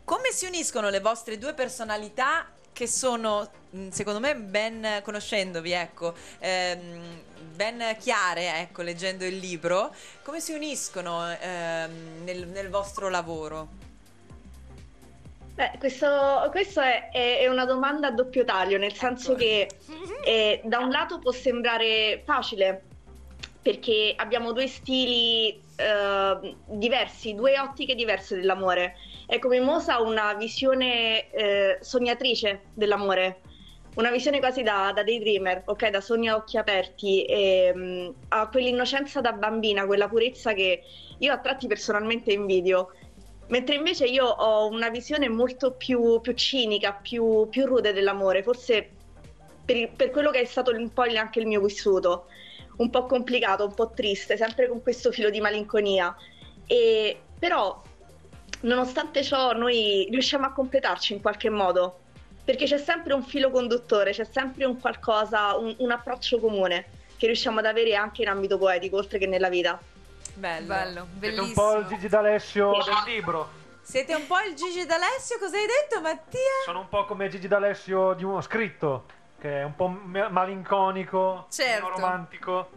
Come 0.04 0.30
si 0.32 0.46
uniscono 0.46 0.88
le 0.90 1.00
vostre 1.00 1.38
due 1.38 1.54
personalità 1.54 2.50
che 2.72 2.86
sono, 2.86 3.50
mh, 3.70 3.88
secondo 3.88 4.18
me, 4.18 4.34
ben 4.34 5.00
conoscendovi, 5.02 5.72
ecco, 5.72 6.14
ehm, 6.38 7.22
ben 7.54 7.96
chiare, 7.98 8.60
ecco, 8.60 8.82
leggendo 8.82 9.24
il 9.24 9.36
libro, 9.36 9.94
come 10.22 10.40
si 10.40 10.52
uniscono 10.52 11.30
ehm, 11.30 12.24
nel, 12.24 12.46
nel 12.48 12.68
vostro 12.68 13.08
lavoro? 13.08 13.90
Beh, 15.54 15.72
questo, 15.78 16.48
questo 16.50 16.80
è, 16.80 17.10
è- 17.10 17.46
una 17.46 17.66
domanda 17.66 18.08
a 18.08 18.10
doppio 18.10 18.44
taglio, 18.44 18.78
nel 18.78 18.94
senso 18.94 19.32
Ecco. 19.32 19.40
che 19.40 19.68
eh, 20.24 20.60
da 20.64 20.78
un 20.78 20.90
lato 20.90 21.18
può 21.18 21.30
sembrare 21.30 22.22
facile, 22.24 22.84
perché 23.60 24.14
abbiamo 24.16 24.52
due 24.52 24.66
stili 24.66 25.60
eh, 25.76 26.56
diversi, 26.66 27.34
due 27.34 27.58
ottiche 27.60 27.94
diverse 27.94 28.34
dell'amore. 28.36 28.96
Ecco, 29.26 29.48
Mimosa 29.48 29.96
ha 29.96 30.00
una 30.02 30.32
visione 30.34 31.30
eh, 31.30 31.78
sognatrice 31.80 32.62
dell'amore, 32.72 33.40
una 33.96 34.10
visione 34.10 34.38
quasi 34.38 34.62
da, 34.62 34.90
da 34.94 35.04
daydreamer, 35.04 35.64
ok, 35.66 35.88
da 35.90 36.00
sogni 36.00 36.28
a 36.30 36.34
occhi 36.36 36.56
aperti, 36.56 37.24
e, 37.26 37.72
mh, 37.74 38.14
ha 38.28 38.48
quell'innocenza 38.48 39.20
da 39.20 39.32
bambina, 39.32 39.84
quella 39.84 40.08
purezza 40.08 40.54
che 40.54 40.82
io 41.18 41.32
a 41.32 41.38
tratti 41.38 41.66
personalmente 41.66 42.32
invidio. 42.32 42.88
Mentre 43.48 43.74
invece 43.74 44.06
io 44.06 44.26
ho 44.26 44.68
una 44.68 44.88
visione 44.88 45.28
molto 45.28 45.72
più, 45.72 46.20
più 46.20 46.32
cinica, 46.32 46.92
più, 46.92 47.48
più 47.50 47.66
rude 47.66 47.92
dell'amore, 47.92 48.42
forse 48.42 48.90
per, 49.64 49.92
per 49.92 50.10
quello 50.10 50.30
che 50.30 50.40
è 50.40 50.44
stato 50.44 50.70
un 50.70 50.92
po' 50.92 51.02
anche 51.02 51.40
il 51.40 51.46
mio 51.46 51.60
vissuto, 51.60 52.26
un 52.76 52.88
po' 52.88 53.06
complicato, 53.06 53.64
un 53.64 53.74
po' 53.74 53.90
triste, 53.90 54.36
sempre 54.36 54.68
con 54.68 54.82
questo 54.82 55.12
filo 55.12 55.30
di 55.30 55.40
malinconia. 55.40 56.16
E, 56.66 57.20
però, 57.38 57.82
nonostante 58.60 59.22
ciò, 59.22 59.52
noi 59.52 60.08
riusciamo 60.10 60.46
a 60.46 60.52
completarci 60.52 61.12
in 61.12 61.20
qualche 61.20 61.50
modo, 61.50 61.98
perché 62.44 62.64
c'è 62.64 62.78
sempre 62.78 63.12
un 63.12 63.22
filo 63.22 63.50
conduttore, 63.50 64.12
c'è 64.12 64.24
sempre 64.24 64.64
un 64.64 64.80
qualcosa, 64.80 65.56
un, 65.56 65.74
un 65.78 65.90
approccio 65.90 66.38
comune 66.38 66.86
che 67.16 67.26
riusciamo 67.26 67.60
ad 67.60 67.66
avere 67.66 67.94
anche 67.94 68.22
in 68.22 68.28
ambito 68.28 68.58
poetico, 68.58 68.96
oltre 68.96 69.18
che 69.18 69.26
nella 69.26 69.48
vita. 69.48 69.80
Bello. 70.34 70.66
Bello, 70.66 70.90
Siete 70.92 71.00
un 71.00 71.18
bellissimo. 71.18 71.52
po' 71.54 71.76
il 71.78 71.86
Gigi 71.86 72.08
D'Alessio 72.08 72.72
del 72.84 73.14
libro. 73.14 73.48
Siete 73.82 74.14
un 74.14 74.26
po' 74.26 74.38
il 74.40 74.54
Gigi 74.54 74.86
D'Alessio, 74.86 75.38
cosa 75.38 75.56
hai 75.56 75.66
detto 75.66 76.00
Mattia? 76.00 76.38
Sono 76.64 76.80
un 76.80 76.88
po' 76.88 77.04
come 77.04 77.28
Gigi 77.28 77.48
D'Alessio 77.48 78.12
di 78.14 78.24
uno 78.24 78.40
scritto, 78.40 79.06
che 79.40 79.60
è 79.60 79.64
un 79.64 79.74
po' 79.74 79.88
malinconico, 79.88 81.46
Certo. 81.50 81.88
romantico. 81.88 82.70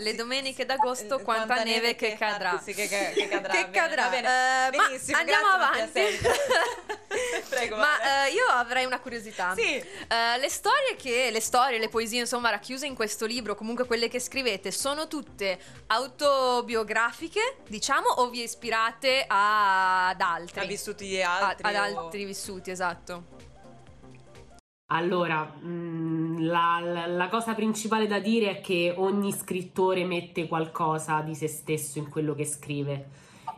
Le 0.00 0.14
domeniche 0.14 0.64
d'agosto, 0.66 1.18
Eh, 1.18 1.22
quanta, 1.22 1.62
neve 1.62 1.94
che 1.94 2.16
cadrà. 2.18 2.60
Sì, 2.62 2.72
che, 2.74 2.88
che- 2.88 3.12
che 3.14 3.28
cadrà. 3.28 3.52
Che 3.54 3.70
cadrà. 3.70 4.08
bene. 4.08 4.26
Eh, 4.26 4.76
ma 4.76 4.86
Benissimo, 4.86 5.18
andiamo 5.18 5.46
avanti. 5.48 6.00
Prego, 7.48 7.76
Ma 7.76 8.26
eh, 8.26 8.32
io 8.32 8.46
avrei 8.46 8.84
una 8.84 9.00
curiosità. 9.00 9.54
Sì. 9.54 9.76
Eh, 9.76 10.38
le 10.38 10.48
storie 10.48 10.96
che 10.96 11.30
le 11.30 11.40
storie, 11.40 11.78
le 11.78 11.88
poesie, 11.88 12.20
insomma, 12.20 12.50
racchiuse 12.50 12.86
in 12.86 12.94
questo 12.94 13.26
libro, 13.26 13.54
comunque 13.54 13.84
quelle 13.84 14.08
che 14.08 14.20
scrivete, 14.20 14.70
sono 14.70 15.06
tutte 15.08 15.58
autobiografiche, 15.88 17.56
diciamo, 17.68 18.08
o 18.08 18.28
vi 18.30 18.42
ispirate 18.42 19.24
a- 19.26 20.08
ad 20.08 20.20
altri? 20.20 20.60
Ha 20.60 20.64
vissuti 20.64 21.06
di 21.06 21.22
A- 21.22 21.48
altri. 21.48 21.66
ad 21.76 21.92
o- 21.94 21.98
altri 22.04 22.24
vissuti, 22.24 22.70
esatto. 22.70 23.24
Allora, 24.92 25.44
mh, 25.44 26.42
la, 26.46 26.80
la- 26.82 27.06
la 27.06 27.28
cosa 27.28 27.54
principale 27.54 28.06
da 28.08 28.18
dire 28.18 28.58
è 28.58 28.60
che 28.60 28.92
ogni 28.96 29.32
scrittore 29.32 30.04
mette 30.04 30.48
qualcosa 30.48 31.20
di 31.20 31.34
se 31.36 31.46
stesso 31.46 31.98
in 31.98 32.08
quello 32.08 32.34
che 32.34 32.44
scrive. 32.44 33.08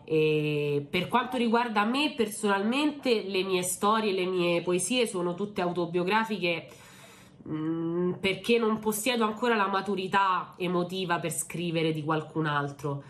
E 0.05 0.87
per 0.91 1.09
quanto 1.09 1.39
riguarda 1.39 1.85
me 1.85 2.13
personalmente, 2.15 3.23
le 3.27 3.43
mie 3.45 3.63
storie, 3.63 4.13
le 4.13 4.27
mie 4.27 4.61
poesie 4.63 5.07
sono 5.07 5.35
tutte 5.35 5.63
autobiografiche 5.63 6.67
mh, 7.45 8.13
perché 8.21 8.59
non 8.59 8.79
possiedo 8.79 9.25
ancora 9.25 9.55
la 9.57 9.69
maturità 9.69 10.53
emotiva 10.59 11.19
per 11.19 11.33
scrivere 11.33 11.93
di 11.93 12.03
qualcun 12.05 12.45
altro. 12.47 13.03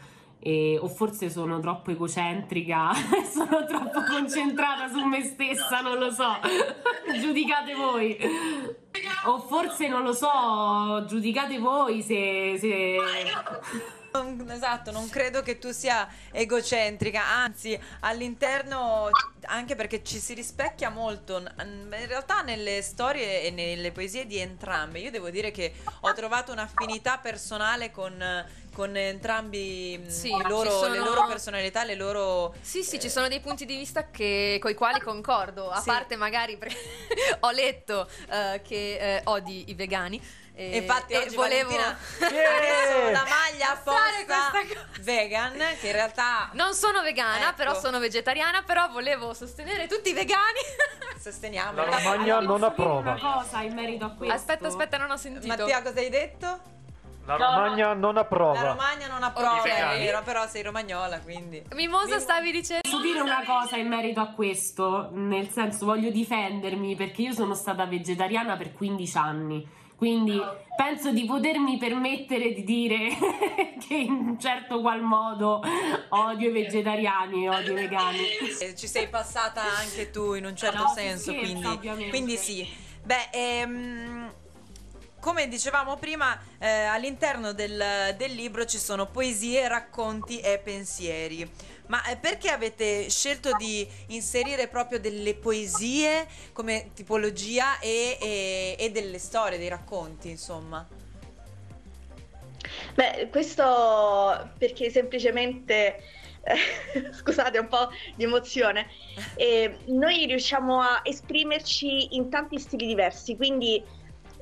E- 0.44 0.76
o 0.80 0.88
forse 0.88 1.30
sono 1.30 1.60
troppo 1.60 1.92
egocentrica, 1.92 2.92
sono 3.32 3.64
troppo 3.64 4.02
concentrata 4.02 4.88
su 4.88 5.04
me 5.04 5.22
stessa, 5.22 5.80
non 5.80 5.98
lo 5.98 6.10
so. 6.10 6.38
Giudicate 7.20 7.74
voi. 7.74 8.18
O 9.26 9.38
forse 9.38 9.86
non 9.86 10.02
lo 10.02 10.12
so, 10.12 11.04
giudicate 11.06 11.58
voi 11.58 12.02
se. 12.02 12.56
se... 12.58 12.96
Non- 14.12 14.50
Esatto, 14.50 14.90
non 14.90 15.08
credo 15.08 15.40
che 15.42 15.58
tu 15.58 15.72
sia 15.72 16.06
egocentrica, 16.32 17.24
anzi 17.24 17.78
all'interno, 18.00 19.08
anche 19.46 19.74
perché 19.74 20.04
ci 20.04 20.18
si 20.18 20.34
rispecchia 20.34 20.90
molto, 20.90 21.38
in 21.38 21.88
realtà 22.06 22.42
nelle 22.42 22.82
storie 22.82 23.40
e 23.42 23.50
nelle 23.50 23.90
poesie 23.90 24.26
di 24.26 24.36
entrambe, 24.38 24.98
io 24.98 25.10
devo 25.10 25.30
dire 25.30 25.50
che 25.50 25.72
ho 26.00 26.12
trovato 26.12 26.52
un'affinità 26.52 27.16
personale 27.18 27.90
con, 27.90 28.22
con 28.74 28.94
entrambi 28.96 29.98
mh, 30.04 30.08
Sì, 30.08 30.42
loro- 30.46 30.70
sono- 30.78 30.92
le 30.92 30.98
loro 31.00 31.24
personalità, 31.26 31.82
le 31.84 31.94
loro... 31.94 32.54
Sì, 32.60 32.84
sì, 32.84 33.00
ci 33.00 33.08
sono 33.08 33.28
dei 33.28 33.40
punti 33.40 33.64
di 33.64 33.76
vista 33.78 34.10
che, 34.10 34.58
con 34.60 34.70
i 34.70 34.74
quali 34.74 35.00
concordo, 35.00 35.70
a 35.70 35.80
Sì. 35.80 35.86
parte 35.88 36.16
magari 36.16 36.56
perché 36.58 36.76
ho 37.40 37.50
letto 37.50 38.06
eh, 38.28 38.60
che 38.62 39.16
eh, 39.16 39.20
odi 39.24 39.70
i 39.70 39.74
vegani. 39.74 40.22
E, 40.70 40.76
Infatti 40.78 41.12
e 41.12 41.18
oggi 41.18 41.34
volevo... 41.34 41.70
Valentina 41.70 41.98
una 43.08 43.24
maglia 43.24 43.70
apposta 43.72 44.00
questa 44.24 44.50
cosa. 44.50 44.86
vegan, 45.00 45.56
che 45.80 45.86
in 45.86 45.92
realtà 45.92 46.50
Non 46.52 46.74
sono 46.74 47.02
vegana, 47.02 47.46
Ecco. 47.48 47.54
però 47.56 47.74
sono 47.78 47.98
vegetariana, 47.98 48.62
però 48.62 48.88
volevo 48.88 49.34
sostenere 49.34 49.86
tutti 49.86 50.10
i 50.10 50.12
vegani. 50.12 50.60
sosteniamo. 51.20 51.72
La 51.84 51.84
Romagna 51.84 52.40
non 52.40 52.62
approva. 52.62 53.12
una 53.12 53.20
cosa 53.20 53.62
in 53.62 53.74
merito 53.74 54.04
a 54.04 54.10
questo? 54.10 54.34
aspetta, 54.34 54.66
aspetta, 54.68 54.96
non 54.98 55.10
ho 55.10 55.16
sentito. 55.16 55.46
Mattia, 55.46 55.82
cosa 55.82 55.98
hai 56.00 56.10
detto? 56.10 56.60
La 57.24 57.36
Romagna 57.36 57.92
non 57.94 58.14
La 58.14 58.20
approva. 58.22 58.60
Romagna 58.60 59.06
non 59.06 59.22
approva, 59.22 59.60
Ok. 59.60 59.66
è 59.68 59.98
vero, 59.98 60.22
però 60.22 60.48
sei 60.48 60.62
romagnola, 60.62 61.20
quindi... 61.20 61.62
Mimosa, 61.74 62.18
stavi 62.18 62.50
dicendo? 62.50 62.80
Posso 62.82 63.00
dire 63.00 63.20
una 63.20 63.44
cosa 63.46 63.76
in 63.76 63.86
merito 63.86 64.18
a 64.20 64.26
questo? 64.26 65.08
Nel 65.12 65.48
senso, 65.50 65.84
voglio 65.84 66.10
difendermi 66.10 66.96
perché 66.96 67.22
io 67.22 67.32
sono 67.32 67.54
stata 67.54 67.84
vegetariana 67.86 68.56
per 68.56 68.72
15 68.72 69.16
anni. 69.18 69.68
Quindi 70.02 70.36
penso 70.74 71.12
di 71.12 71.24
potermi 71.26 71.78
permettere 71.78 72.52
di 72.52 72.64
dire 72.64 73.10
che 73.86 73.94
in 73.94 74.10
un 74.10 74.40
certo 74.40 74.80
qual 74.80 75.00
modo 75.00 75.62
odio 76.08 76.48
i 76.48 76.52
vegetariani 76.52 77.44
e 77.44 77.48
odio 77.48 77.70
i 77.70 77.76
vegani. 77.76 78.18
Eh, 78.58 78.74
Ci 78.74 78.88
sei 78.88 79.08
passata 79.08 79.62
anche 79.62 80.10
tu 80.10 80.34
in 80.34 80.46
un 80.46 80.56
certo 80.56 80.82
No, 80.82 80.88
senso, 80.92 81.30
scherza, 81.30 81.46
quindi, 81.46 81.66
ovviamente. 81.66 82.08
quindi 82.08 82.36
sì. 82.36 82.68
Beh, 83.04 83.28
ehm, 83.30 84.32
come 85.20 85.46
dicevamo 85.46 85.94
prima, 85.94 86.36
eh, 86.58 86.66
all'interno 86.68 87.52
del, 87.52 88.12
del 88.16 88.32
libro 88.32 88.64
ci 88.64 88.78
sono 88.78 89.06
poesie, 89.06 89.68
racconti 89.68 90.40
e 90.40 90.58
pensieri. 90.58 91.48
Ma 91.86 92.04
eh, 92.04 92.16
perché 92.16 92.48
avete 92.48 93.10
scelto 93.10 93.54
di 93.56 93.86
inserire 94.08 94.68
proprio 94.68 94.98
delle 95.00 95.34
poesie 95.34 96.26
come 96.52 96.90
tipologia 96.94 97.78
e, 97.80 98.16
e- 98.20 98.76
e 98.78 98.90
delle 98.90 99.18
storie, 99.18 99.58
dei 99.58 99.68
racconti, 99.68 100.30
insomma? 100.30 100.86
Beh, 102.94 103.28
questo 103.30 104.50
perché 104.58 104.90
semplicemente, 104.90 106.02
eh, 106.44 107.12
scusate, 107.12 107.58
un 107.58 107.68
po' 107.68 107.88
di 108.14 108.24
emozione, 108.24 108.88
eh, 109.36 109.78
noi 109.86 110.26
riusciamo 110.26 110.80
a 110.80 111.00
esprimerci 111.02 112.14
in 112.14 112.30
tanti 112.30 112.58
stili 112.58 112.86
diversi, 112.86 113.36
quindi 113.36 113.82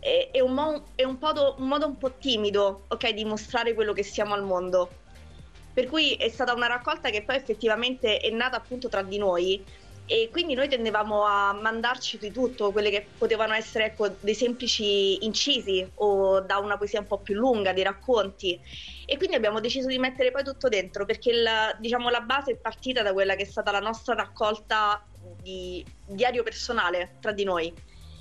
eh, 0.00 0.30
è, 0.30 0.40
un, 0.40 0.52
mo- 0.52 0.84
è 0.94 1.04
un 1.04 1.16
modo, 1.20 1.56
un 1.58 1.66
modo 1.68 1.86
un 1.86 1.96
po' 1.96 2.12
timido, 2.16 2.84
ok, 2.88 3.10
di 3.10 3.24
mostrare 3.24 3.74
quello 3.74 3.92
che 3.92 4.02
siamo 4.02 4.34
al 4.34 4.44
mondo. 4.44 4.90
Per 5.72 5.86
cui 5.86 6.14
è 6.14 6.28
stata 6.28 6.52
una 6.52 6.66
raccolta 6.66 7.10
che 7.10 7.22
poi 7.22 7.36
effettivamente 7.36 8.18
è 8.18 8.30
nata 8.30 8.56
appunto 8.56 8.88
tra 8.88 9.02
di 9.02 9.18
noi 9.18 9.64
e 10.12 10.28
quindi 10.32 10.54
noi 10.54 10.68
tendevamo 10.68 11.24
a 11.24 11.52
mandarci 11.52 12.18
di 12.18 12.32
tutto, 12.32 12.72
quelle 12.72 12.90
che 12.90 13.06
potevano 13.16 13.54
essere 13.54 13.84
ecco, 13.84 14.16
dei 14.18 14.34
semplici 14.34 15.24
incisi 15.24 15.88
o 15.94 16.40
da 16.40 16.58
una 16.58 16.76
poesia 16.76 16.98
un 16.98 17.06
po' 17.06 17.18
più 17.18 17.36
lunga, 17.36 17.72
dei 17.72 17.84
racconti. 17.84 18.58
E 19.06 19.16
quindi 19.16 19.36
abbiamo 19.36 19.60
deciso 19.60 19.86
di 19.86 20.00
mettere 20.00 20.32
poi 20.32 20.42
tutto 20.42 20.68
dentro 20.68 21.04
perché 21.04 21.30
il, 21.30 21.46
diciamo, 21.78 22.10
la 22.10 22.22
base 22.22 22.50
è 22.50 22.56
partita 22.56 23.02
da 23.02 23.12
quella 23.12 23.36
che 23.36 23.42
è 23.42 23.46
stata 23.46 23.70
la 23.70 23.78
nostra 23.78 24.14
raccolta 24.14 25.00
di 25.40 25.84
diario 26.04 26.42
personale 26.42 27.18
tra 27.20 27.30
di 27.30 27.44
noi 27.44 27.72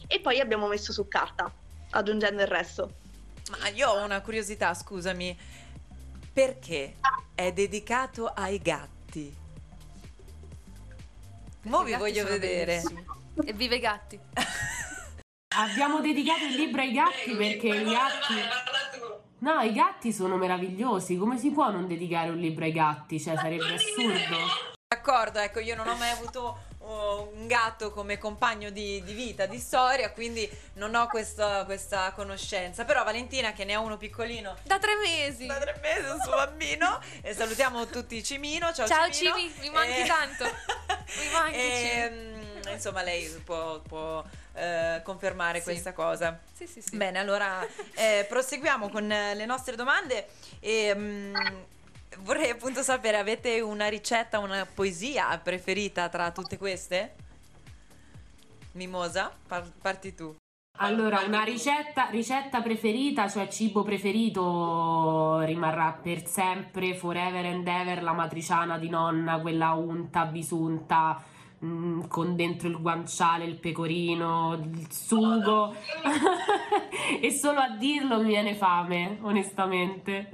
e 0.06 0.20
poi 0.20 0.40
abbiamo 0.40 0.68
messo 0.68 0.92
su 0.92 1.08
carta, 1.08 1.52
aggiungendo 1.90 2.44
il 2.44 2.48
resto. 2.48 2.94
Ma 3.58 3.68
io 3.70 3.90
ho 3.90 4.04
una 4.04 4.22
curiosità, 4.22 4.76
scusami. 4.76 5.36
Perché 6.40 6.96
è 7.36 7.52
dedicato 7.52 8.26
ai 8.28 8.60
gatti? 8.60 9.36
Mo 11.64 11.84
vi 11.84 11.94
voglio 11.96 12.24
vedere. 12.24 12.82
E 13.44 13.52
vive 13.52 13.76
i 13.76 13.80
gatti. 13.80 14.18
Abbiamo 15.58 16.00
dedicato 16.00 16.46
il 16.46 16.56
libro 16.56 16.80
ai 16.80 16.94
gatti 16.94 17.36
perché 17.36 17.68
i 17.68 17.84
gatti. 17.84 18.36
No, 19.40 19.60
i 19.60 19.74
gatti 19.74 20.14
sono 20.14 20.38
meravigliosi. 20.38 21.18
Come 21.18 21.38
si 21.38 21.52
può 21.52 21.72
non 21.72 21.88
dedicare 21.88 22.30
un 22.30 22.38
libro 22.38 22.64
ai 22.64 22.72
gatti? 22.72 23.20
Cioè, 23.20 23.36
sarebbe 23.36 23.74
assurdo. 23.74 24.38
D'accordo, 24.88 25.40
ecco, 25.40 25.60
io 25.60 25.76
non 25.76 25.90
ho 25.90 25.98
mai 25.98 26.12
avuto 26.12 26.68
un 26.94 27.48
gatto 27.48 27.92
come 27.92 28.18
compagno 28.18 28.70
di, 28.70 29.02
di 29.04 29.14
vita, 29.14 29.46
di 29.46 29.60
storia, 29.60 30.12
quindi 30.12 30.50
non 30.74 30.96
ho 30.96 31.08
questa, 31.08 31.64
questa 31.66 32.12
conoscenza. 32.14 32.86
Però 32.86 33.04
Valentina, 33.04 33.54
che 33.54 33.64
ne 33.66 33.74
ha 33.74 33.80
uno 33.80 33.98
piccolino, 33.98 34.58
Da 34.64 34.80
tre 34.80 34.96
mesi. 34.96 35.46
da 35.46 35.58
tre 35.58 35.80
mesi, 35.82 36.10
un 36.10 36.20
suo 36.22 36.36
bambino, 36.36 37.00
e 37.22 37.34
salutiamo 37.34 37.86
tutti 37.88 38.24
Cimino. 38.24 38.74
Ciao, 38.74 38.88
Ciao, 38.88 39.10
Cimino. 39.12 39.36
Cimi, 39.38 39.54
mi 39.60 39.70
manchi 39.70 40.02
E- 40.02 40.06
tanto. 40.06 40.44
Mi 41.10 41.32
manchi, 41.34 41.58
E, 41.58 42.10
mm, 42.12 42.68
insomma, 42.72 43.02
lei 43.02 43.28
può, 43.44 43.80
può, 43.80 44.24
eh, 44.54 45.02
confermare 45.04 45.58
Sì. 45.58 45.64
questa 45.64 45.92
cosa. 45.92 46.40
Sì, 46.54 46.68
sì, 46.68 46.82
sì. 46.82 46.96
Bene, 46.98 47.18
allora 47.18 47.66
eh, 47.96 48.26
proseguiamo 48.30 48.90
con 48.90 49.12
eh, 49.12 49.34
le 49.34 49.46
nostre 49.48 49.76
domande 49.76 50.28
e 50.60 50.94
mm, 50.96 51.36
vorrei 52.22 52.50
appunto 52.50 52.82
sapere, 52.82 53.18
avete 53.18 53.62
una 53.62 53.88
ricetta, 53.88 54.40
una 54.40 54.66
poesia 54.66 55.38
preferita 55.38 56.10
tra 56.10 56.32
tutte 56.32 56.58
queste? 56.58 57.16
Mimosa, 58.74 59.32
par- 59.48 59.72
parti 59.82 60.14
tu. 60.14 60.36
Allora, 60.82 61.22
una 61.26 61.44
ricetta, 61.44 62.08
ricetta 62.10 62.62
preferita, 62.62 63.28
cioè 63.28 63.50
cibo 63.50 63.84
preferito, 63.84 65.40
rimarrà 65.42 66.00
per 66.02 66.26
sempre, 66.26 66.96
forever 66.96 67.46
and 67.46 67.68
ever, 67.68 68.02
la 68.02 68.14
matriciana 68.14 68.78
di 68.78 68.88
nonna, 68.88 69.42
quella 69.42 69.72
unta, 69.72 70.24
bisunta, 70.26 71.22
mm, 71.66 72.04
con 72.08 72.38
dentro 72.38 72.70
il 72.70 72.80
guanciale, 72.80 73.44
il 73.44 73.60
pecorino, 73.60 74.54
il 74.54 74.88
sugo. 74.90 75.76
e 77.22 77.30
solo 77.32 77.60
a 77.60 77.76
dirlo 77.76 78.22
mi 78.22 78.28
viene 78.30 78.56
fame, 78.56 79.18
onestamente. 79.22 80.30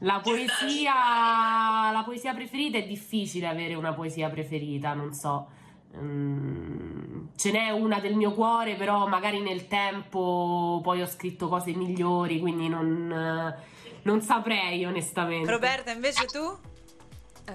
La 0.00 0.20
poesia, 0.20 1.90
la 1.90 2.02
poesia 2.04 2.32
preferita 2.32 2.78
è 2.78 2.86
difficile 2.86 3.48
avere 3.48 3.74
una 3.74 3.92
poesia 3.92 4.28
preferita, 4.28 4.94
non 4.94 5.12
so. 5.12 5.48
Mm, 5.96 7.26
ce 7.34 7.50
n'è 7.50 7.70
una 7.70 7.98
del 7.98 8.14
mio 8.14 8.32
cuore, 8.32 8.74
però 8.74 9.08
magari 9.08 9.40
nel 9.40 9.66
tempo 9.66 10.80
poi 10.82 11.02
ho 11.02 11.06
scritto 11.06 11.48
cose 11.48 11.72
migliori, 11.72 12.38
quindi 12.38 12.68
non, 12.68 13.54
non 14.02 14.20
saprei 14.20 14.84
onestamente. 14.84 15.50
Roberta, 15.50 15.90
invece 15.90 16.26
tu? 16.26 16.56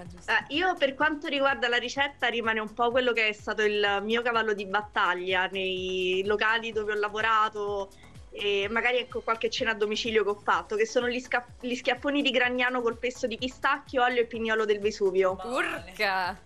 Giusto. 0.02 0.30
Eh, 0.30 0.54
io 0.54 0.74
per 0.74 0.94
quanto 0.94 1.28
riguarda 1.28 1.68
la 1.68 1.76
ricetta 1.76 2.26
rimane 2.26 2.58
un 2.58 2.72
po' 2.72 2.90
quello 2.90 3.12
che 3.12 3.28
è 3.28 3.32
stato 3.32 3.62
il 3.62 4.00
mio 4.02 4.22
cavallo 4.22 4.52
di 4.52 4.66
battaglia 4.66 5.46
nei 5.46 6.22
locali 6.26 6.72
dove 6.72 6.92
ho 6.92 6.98
lavorato 6.98 7.90
e 8.36 8.66
magari 8.68 8.98
ecco 8.98 9.20
qualche 9.20 9.48
cena 9.48 9.70
a 9.70 9.74
domicilio 9.74 10.24
che 10.24 10.30
ho 10.30 10.34
fatto, 10.34 10.74
che 10.74 10.86
sono 10.86 11.08
gli, 11.08 11.20
sca- 11.20 11.46
gli 11.60 11.76
schiaffoni 11.76 12.20
di 12.20 12.30
Gragnano 12.30 12.82
col 12.82 12.98
pesto 12.98 13.28
di 13.28 13.38
pistacchio, 13.38 14.02
olio 14.02 14.22
e 14.22 14.26
pignolo 14.26 14.64
del 14.64 14.80
Vesuvio. 14.80 15.38
Urca! 15.44 16.36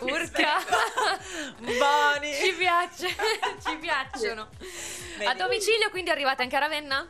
Urca! 0.00 0.56
Buoni! 1.62 2.34
Ci 2.34 2.54
piace, 2.54 3.06
ci 3.64 3.76
piacciono. 3.78 4.48
Vedi? 5.16 5.30
A 5.30 5.34
domicilio 5.34 5.90
quindi 5.90 6.10
arrivate 6.10 6.42
anche 6.42 6.56
a 6.56 6.60
Ravenna? 6.60 7.08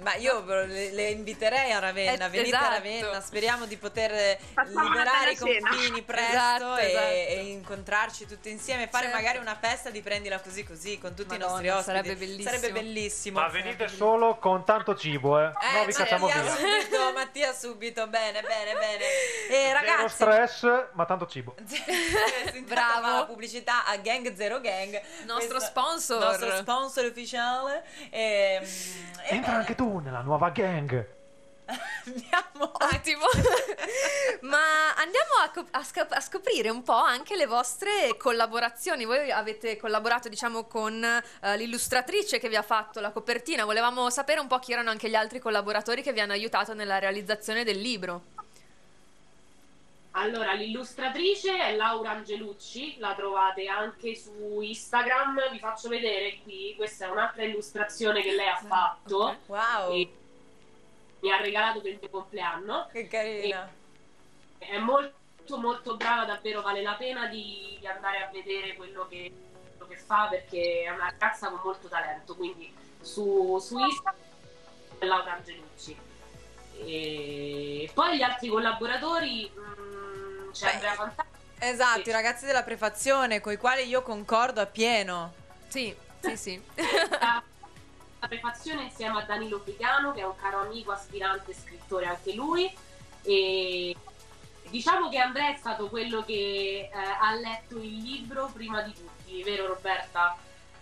Ma 0.00 0.14
io 0.14 0.44
le, 0.44 0.92
le 0.92 1.08
inviterei 1.10 1.72
a 1.72 1.80
Ravenna, 1.80 2.26
Eh, 2.26 2.28
venite 2.28 2.54
a 2.54 2.58
esatto. 2.60 2.74
Ravenna, 2.74 3.20
speriamo 3.20 3.66
di 3.66 3.76
poter 3.76 4.38
Facciamo 4.54 4.82
liberare 4.88 5.32
i 5.32 5.36
confini 5.36 6.02
presto 6.02 6.30
Esatto, 6.30 6.76
e, 6.76 6.86
esatto. 6.86 7.04
e 7.10 7.46
incontrarci 7.50 8.26
tutti 8.26 8.48
insieme, 8.48 8.86
fare 8.86 9.06
Certo. 9.06 9.20
magari 9.20 9.38
una 9.38 9.56
festa 9.60 9.90
di 9.90 10.00
prendila 10.00 10.38
così 10.38 10.62
così 10.62 10.98
con 10.98 11.14
tutti 11.14 11.36
Madonna, 11.36 11.44
i 11.46 11.48
nostri 11.48 11.68
ospiti. 11.70 11.84
sarebbe 11.90 12.14
bellissimo. 12.16 12.48
Sarebbe 12.50 12.72
bellissimo. 12.80 13.40
Ma 13.40 13.48
venite 13.48 13.88
solo 13.88 14.36
con 14.38 14.64
tanto 14.64 14.94
cibo, 14.94 15.40
eh. 15.40 15.46
Eh, 15.46 15.78
no 15.78 15.84
vi 15.86 15.92
cacciamo 15.92 16.26
Mattia 16.26 16.42
via. 16.42 16.54
subito, 16.54 17.12
Mattia 17.12 17.52
subito, 17.52 18.06
bene, 18.06 18.40
bene, 18.42 18.72
bene. 18.74 19.04
E 19.50 19.50
Zero 19.50 19.72
ragazzi, 19.72 20.14
stress, 20.14 20.88
ma 20.92 21.04
tanto 21.06 21.26
cibo. 21.26 21.54
Bravo. 22.66 23.26
Pubblicità 23.26 23.84
a 23.86 23.96
Gang 23.96 24.32
Zero 24.36 24.60
Gang. 24.60 25.00
Nostro 25.24 25.56
Questo- 25.56 25.60
sponsor. 25.60 26.20
Nostro 26.22 26.56
sponsor 26.56 27.04
ufficiale. 27.06 27.82
E, 28.10 28.60
e 28.60 29.34
Entra 29.34 29.54
anche 29.56 29.74
tu 29.74 29.86
nella 29.96 30.20
nuova 30.20 30.50
gang. 30.50 31.16
Andiamo 32.06 32.72
Ottimo. 32.72 33.24
Ma 34.42 34.94
andiamo 34.96 35.32
a, 35.42 35.50
co- 35.50 35.66
a 35.72 35.82
scop- 35.82 36.12
a 36.12 36.20
scoprire 36.20 36.70
un 36.70 36.82
po' 36.82 36.94
anche 36.94 37.36
le 37.36 37.46
vostre 37.46 38.16
collaborazioni. 38.16 39.04
Voi 39.04 39.30
avete 39.30 39.76
collaborato, 39.76 40.28
diciamo, 40.28 40.64
con 40.64 41.02
eh, 41.04 41.56
l'illustratrice 41.56 42.38
che 42.38 42.48
vi 42.48 42.56
ha 42.56 42.62
fatto 42.62 43.00
la 43.00 43.10
copertina. 43.10 43.64
Volevamo 43.64 44.08
sapere 44.10 44.40
un 44.40 44.46
po' 44.46 44.58
chi 44.58 44.72
erano 44.72 44.90
anche 44.90 45.10
gli 45.10 45.14
altri 45.14 45.40
collaboratori 45.40 46.02
che 46.02 46.12
vi 46.12 46.20
hanno 46.20 46.32
aiutato 46.32 46.72
nella 46.72 46.98
realizzazione 46.98 47.64
del 47.64 47.78
libro. 47.78 48.36
Allora, 50.18 50.52
l'illustratrice 50.52 51.56
è 51.56 51.76
Laura 51.76 52.10
Angelucci, 52.10 52.98
la 52.98 53.14
trovate 53.14 53.68
anche 53.68 54.16
su 54.16 54.60
Instagram, 54.60 55.48
vi 55.52 55.60
faccio 55.60 55.88
vedere 55.88 56.40
qui, 56.42 56.74
questa 56.76 57.06
è 57.06 57.08
un'altra 57.08 57.44
illustrazione 57.44 58.20
che 58.20 58.34
lei 58.34 58.48
ha 58.48 58.56
fatto, 58.56 59.16
Ok. 59.16 59.36
Wow, 59.46 59.92
e 59.92 60.12
mi 61.20 61.30
ha 61.30 61.40
regalato 61.40 61.80
per 61.80 61.92
il 61.92 61.98
mio 62.00 62.10
compleanno. 62.10 62.88
che 62.90 63.06
carina. 63.06 63.70
È 64.58 64.78
molto 64.78 65.56
molto 65.56 65.96
brava, 65.96 66.24
davvero 66.24 66.62
vale 66.62 66.82
la 66.82 66.94
pena 66.94 67.28
di, 67.28 67.76
di 67.78 67.86
andare 67.86 68.20
a 68.24 68.30
vedere 68.32 68.74
quello 68.74 69.06
che, 69.06 69.32
quello 69.76 69.86
che 69.86 69.96
fa 69.96 70.26
perché 70.28 70.82
è 70.82 70.90
una 70.90 71.10
ragazza 71.10 71.48
con 71.48 71.60
molto 71.62 71.86
talento, 71.86 72.34
quindi 72.34 72.74
su, 73.00 73.56
su 73.60 73.78
Instagram 73.78 74.22
è 74.98 75.04
Laura 75.04 75.34
Angelucci. 75.34 76.07
E 76.84 77.90
poi 77.92 78.16
gli 78.16 78.22
altri 78.22 78.48
collaboratori, 78.48 79.50
mm, 79.52 80.50
c'è 80.52 80.66
Beh, 80.66 80.72
Andrea 80.72 80.94
Fantasma. 80.94 81.36
Esatto, 81.58 82.02
Sì. 82.04 82.08
i 82.08 82.12
ragazzi 82.12 82.46
della 82.46 82.62
prefazione, 82.62 83.40
con 83.40 83.52
i 83.52 83.56
quali 83.56 83.86
io 83.86 84.02
concordo 84.02 84.60
appieno. 84.60 85.32
Sì, 85.68 85.94
sì, 86.20 86.36
sì. 86.36 86.62
la 87.20 87.42
la 88.20 88.26
prefazione 88.26 88.84
insieme 88.84 89.20
a 89.20 89.22
Danilo 89.22 89.60
Picano 89.60 90.12
che 90.12 90.20
è 90.20 90.24
un 90.24 90.36
caro 90.36 90.60
amico 90.60 90.90
aspirante 90.90 91.54
scrittore 91.54 92.06
anche 92.06 92.34
lui 92.34 92.70
e 93.22 93.94
diciamo 94.68 95.08
che 95.08 95.18
Andrea 95.18 95.52
è 95.52 95.56
stato 95.56 95.88
quello 95.88 96.24
che 96.24 96.32
eh, 96.32 96.90
ha 96.92 97.32
letto 97.34 97.78
il 97.78 97.96
libro 97.96 98.50
prima 98.52 98.82
di 98.82 98.92
tutti 98.92 99.42
vero 99.42 99.66
Roberta? 99.68 100.36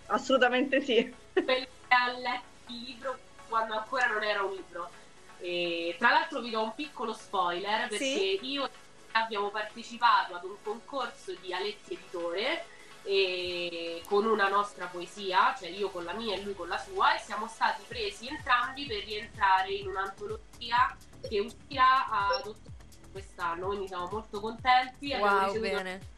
Assolutamente 0.07 0.81
sì. 0.81 1.13
quello 1.33 1.67
che 1.87 1.93
ha 1.93 2.11
letto 2.17 2.71
il 2.71 2.83
libro 2.83 3.17
quando 3.47 3.75
ancora 3.75 4.07
non 4.07 4.23
era 4.23 4.41
un 4.41 4.53
libro 4.53 4.89
e 5.39 5.95
tra 5.97 6.11
l'altro 6.11 6.41
vi 6.41 6.49
do 6.49 6.61
un 6.63 6.73
piccolo 6.73 7.13
spoiler 7.13 7.87
perché 7.87 8.39
Sì? 8.39 8.39
io 8.41 8.65
e 8.65 8.69
abbiamo 9.11 9.49
partecipato 9.49 10.35
ad 10.35 10.43
un 10.43 10.55
concorso 10.63 11.33
di 11.41 11.53
Aletti 11.53 11.93
Editore 11.93 12.65
e 13.03 14.01
con 14.05 14.25
una 14.25 14.49
nostra 14.49 14.87
poesia, 14.87 15.55
cioè 15.57 15.69
io 15.69 15.89
con 15.89 16.03
la 16.03 16.13
mia 16.13 16.35
e 16.35 16.41
lui 16.41 16.53
con 16.53 16.67
la 16.67 16.77
sua, 16.77 17.15
e 17.15 17.19
siamo 17.19 17.47
stati 17.47 17.81
presi 17.87 18.27
entrambi 18.27 18.85
per 18.85 19.03
rientrare 19.05 19.71
in 19.71 19.87
un'antologia 19.87 20.95
che 21.27 21.39
uscirà 21.39 22.09
ad 22.09 22.47
ottobre 22.47 22.75
quest'anno, 23.11 23.67
quindi 23.67 23.87
siamo 23.87 24.09
molto 24.11 24.39
contenti. 24.39 25.13
Wow, 25.13 25.59
bene. 25.59 26.15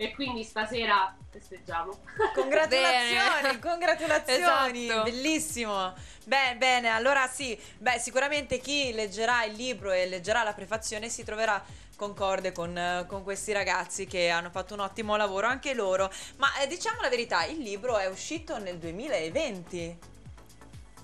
E 0.00 0.14
quindi 0.14 0.44
stasera 0.44 1.12
festeggiamo. 1.28 1.98
Congratulazioni, 2.32 3.42
Bene. 3.42 3.58
congratulazioni, 3.58 4.84
Esatto. 4.84 5.02
bellissimo. 5.02 5.92
Beh, 6.24 6.54
bene, 6.56 6.88
allora 6.88 7.26
sì, 7.26 7.58
beh, 7.78 7.98
sicuramente 7.98 8.58
chi 8.58 8.92
leggerà 8.92 9.42
il 9.42 9.54
libro 9.54 9.90
e 9.90 10.06
leggerà 10.06 10.44
la 10.44 10.52
prefazione 10.52 11.08
si 11.08 11.24
troverà 11.24 11.60
concorde 11.96 12.52
con, 12.52 13.04
con 13.08 13.24
questi 13.24 13.50
ragazzi 13.52 14.06
che 14.06 14.28
hanno 14.28 14.50
fatto 14.50 14.74
un 14.74 14.80
ottimo 14.80 15.16
lavoro, 15.16 15.48
anche 15.48 15.74
loro. 15.74 16.08
Ma 16.36 16.56
eh, 16.60 16.68
diciamo 16.68 17.00
la 17.00 17.08
verità, 17.08 17.44
il 17.44 17.58
libro 17.58 17.96
è 17.98 18.06
uscito 18.06 18.56
nel 18.58 18.78
2020, 18.78 19.98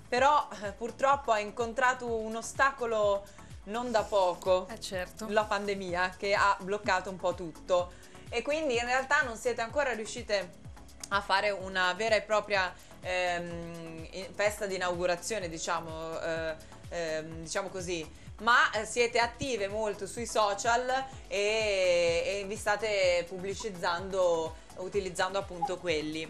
però 0.09 0.49
eh, 0.63 0.71
purtroppo 0.71 1.33
ha 1.33 1.41
incontrato 1.41 2.07
un 2.15 2.37
ostacolo 2.37 3.27
non 3.65 3.91
da 3.91 4.03
poco 4.05 4.69
Eh 4.69 4.79
certo. 4.81 5.27
la 5.31 5.43
pandemia 5.45 6.15
che 6.17 6.35
ha 6.35 6.57
bloccato 6.61 7.11
un 7.11 7.17
po' 7.17 7.35
tutto. 7.35 8.03
E 8.35 8.43
quindi 8.43 8.75
in 8.75 8.85
realtà 8.85 9.23
non 9.23 9.37
siete 9.37 9.61
ancora 9.61 9.93
riuscite 9.93 10.63
a 11.11 11.21
fare 11.21 11.51
una 11.51 11.93
vera 11.93 12.17
e 12.17 12.23
propria 12.23 12.75
ehm, 13.01 14.09
festa 14.35 14.67
di 14.67 14.75
inaugurazione, 14.75 15.49
diciamo, 15.49 16.21
eh, 16.21 16.55
ehm, 16.89 17.43
diciamo 17.43 17.69
così. 17.69 18.05
Ma 18.41 18.73
eh, 18.73 18.85
siete 18.87 19.21
attive 19.21 19.69
molto 19.69 20.09
sui 20.09 20.27
social 20.27 20.89
e, 21.29 22.41
e 22.41 22.45
vi 22.49 22.57
state 22.57 23.25
pubblicizzando 23.29 24.57
utilizzando 24.79 25.39
appunto 25.39 25.79
quelli. 25.79 26.29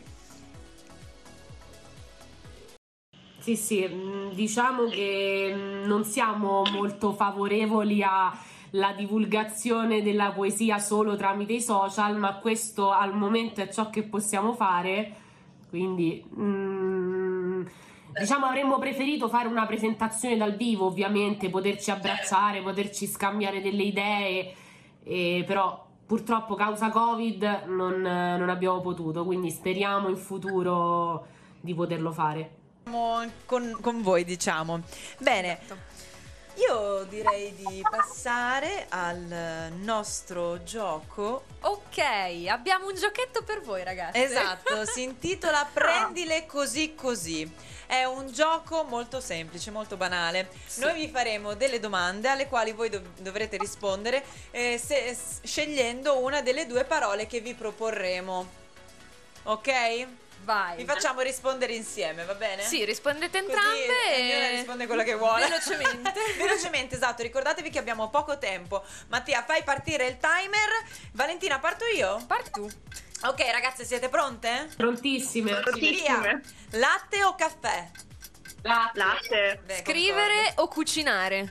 Sì, 3.38 3.56
sì, 3.56 3.86
mh, 3.86 4.34
diciamo 4.34 4.88
che 4.88 5.54
mh, 5.54 5.86
non 5.86 6.04
siamo 6.04 6.64
molto 6.64 7.14
favorevoli 7.14 8.02
alla 8.74 8.92
divulgazione 8.92 10.02
della 10.02 10.32
poesia 10.32 10.78
solo 10.78 11.14
tramite 11.16 11.54
i 11.54 11.62
social, 11.62 12.18
ma 12.18 12.34
questo 12.38 12.90
al 12.90 13.14
momento 13.14 13.60
è 13.60 13.68
ciò 13.68 13.88
che 13.88 14.02
possiamo 14.02 14.52
fare, 14.52 15.14
quindi 15.70 16.22
mh, 16.28 17.70
diciamo 18.18 18.46
avremmo 18.46 18.78
preferito 18.78 19.28
fare 19.28 19.46
una 19.46 19.66
presentazione 19.66 20.36
dal 20.36 20.56
vivo, 20.56 20.86
ovviamente, 20.86 21.50
poterci 21.50 21.92
abbracciare, 21.92 22.62
poterci 22.62 23.06
scambiare 23.06 23.62
delle 23.62 23.84
idee, 23.84 24.54
e 25.04 25.44
però 25.46 25.86
purtroppo 26.04 26.56
causa 26.56 26.90
Covid 26.90 27.62
non, 27.66 28.00
non 28.00 28.48
abbiamo 28.48 28.80
potuto, 28.80 29.24
quindi 29.24 29.50
speriamo 29.50 30.08
in 30.08 30.16
futuro 30.16 31.26
di 31.60 31.74
poterlo 31.74 32.10
fare. 32.10 32.62
Siamo 32.82 33.24
Con, 33.46 33.78
con 33.80 34.02
voi, 34.02 34.24
diciamo. 34.24 34.82
Bene, 35.18 35.60
io 36.56 37.04
direi 37.04 37.54
di 37.54 37.82
passare 37.88 38.86
al 38.90 39.70
nostro 39.76 40.62
gioco. 40.62 41.44
Ok, 41.60 41.98
abbiamo 42.48 42.86
un 42.86 42.94
giochetto 42.94 43.42
per 43.42 43.60
voi, 43.62 43.82
ragazzi. 43.84 44.20
Esatto, 44.22 44.84
si 44.86 45.02
intitola 45.02 45.68
Prendile 45.72 46.46
così 46.46 46.94
così. 46.94 47.50
È 47.86 48.04
un 48.04 48.32
gioco 48.32 48.84
molto 48.84 49.20
semplice, 49.20 49.70
molto 49.70 49.96
banale. 49.96 50.48
Noi 50.76 50.94
vi 50.94 51.08
faremo 51.08 51.54
delle 51.54 51.80
domande 51.80 52.28
alle 52.28 52.48
quali 52.48 52.72
voi 52.72 52.88
dov- 52.88 53.20
dovrete 53.20 53.56
rispondere 53.58 54.24
eh, 54.50 54.78
se- 54.82 55.16
scegliendo 55.42 56.18
una 56.18 56.40
delle 56.40 56.66
due 56.66 56.84
parole 56.84 57.26
che 57.26 57.40
vi 57.40 57.54
proporremo. 57.54 58.62
Ok? 59.44 60.06
Vai. 60.44 60.76
Vi 60.76 60.84
facciamo 60.84 61.22
rispondere 61.22 61.72
insieme, 61.72 62.24
va 62.24 62.34
bene? 62.34 62.62
Sì, 62.62 62.84
rispondete 62.84 63.40
Così 63.40 63.50
entrambe 63.50 64.14
ognuno 64.14 64.44
e... 64.44 64.50
risponde 64.50 64.86
quello 64.86 65.02
che 65.02 65.14
vuole. 65.14 65.48
Velocemente. 65.48 66.12
Velocemente, 66.36 66.94
esatto. 66.94 67.22
Ricordatevi 67.22 67.70
che 67.70 67.78
abbiamo 67.78 68.10
poco 68.10 68.38
tempo. 68.38 68.84
Mattia, 69.08 69.42
fai 69.42 69.62
partire 69.62 70.06
il 70.06 70.18
timer. 70.18 70.70
Valentina, 71.12 71.58
parto 71.58 71.86
io? 71.86 72.22
Parti 72.26 72.50
tu. 72.50 72.68
Ok, 73.22 73.40
ragazze, 73.50 73.84
siete 73.86 74.10
pronte? 74.10 74.68
Prontissime. 74.76 75.60
Prontissime. 75.60 76.42
Latte 76.72 77.24
o 77.24 77.34
caffè? 77.34 77.90
Latte. 78.62 79.62
Beh, 79.64 79.78
Scrivere 79.78 80.52
o 80.56 80.68
cucinare? 80.68 81.50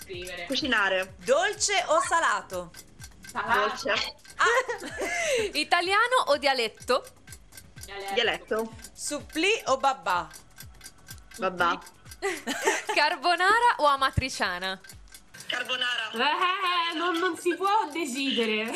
Scrivere. 0.00 0.46
Cucinare. 0.46 0.98
concordo. 0.98 1.24
Dolce 1.24 1.84
o 1.86 2.00
salato? 2.00 2.70
Dolce. 3.32 4.16
Italiano 5.54 6.24
o 6.26 6.36
dialetto? 6.36 7.04
Dialetto. 8.14 8.74
Supplì 8.92 9.50
o 9.66 9.78
babà? 9.78 10.28
Babà. 11.38 11.80
Carbonara 12.94 13.76
o 13.78 13.86
amatriciana? 13.86 14.78
Carbonara. 15.46 16.10
Eh, 16.12 16.94
non, 16.96 17.16
non 17.16 17.38
si 17.38 17.54
può 17.54 17.88
decidere. 17.90 18.70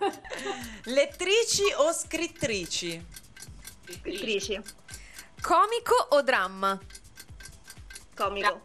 Lettrici 0.84 1.64
o 1.76 1.92
scrittrici? 1.92 3.04
Scrittrici. 3.86 4.60
Comico 5.40 5.94
o 6.10 6.22
dramma? 6.22 6.78
Comico. 8.16 8.62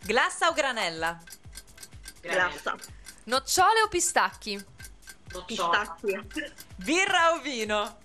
Glassa 0.00 0.48
o 0.48 0.52
granella? 0.52 1.22
Grassa. 2.20 2.76
Nocciole 3.24 3.82
o 3.82 3.88
pistacchi? 3.88 4.64
Pistacchi. 5.46 6.18
Birra 6.76 7.32
o 7.34 7.40
vino? 7.40 7.98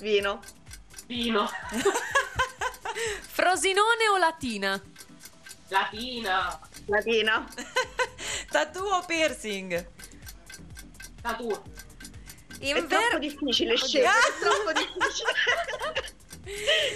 Vino. 0.00 0.40
Vino. 1.06 1.48
Frosinone 3.32 4.08
o 4.12 4.16
latina? 4.18 4.80
Latina. 5.68 6.58
Latina. 6.86 7.46
Tattoo 8.50 8.94
o 8.96 9.04
piercing? 9.04 9.88
Tatu. 11.20 11.48
È 11.50 12.70
troppo 12.72 12.78
Inver- 12.78 13.18
difficile 13.18 13.76
scegliere. 13.76 14.08
È 14.08 14.38
troppo 14.40 14.72
difficile. 14.72 15.32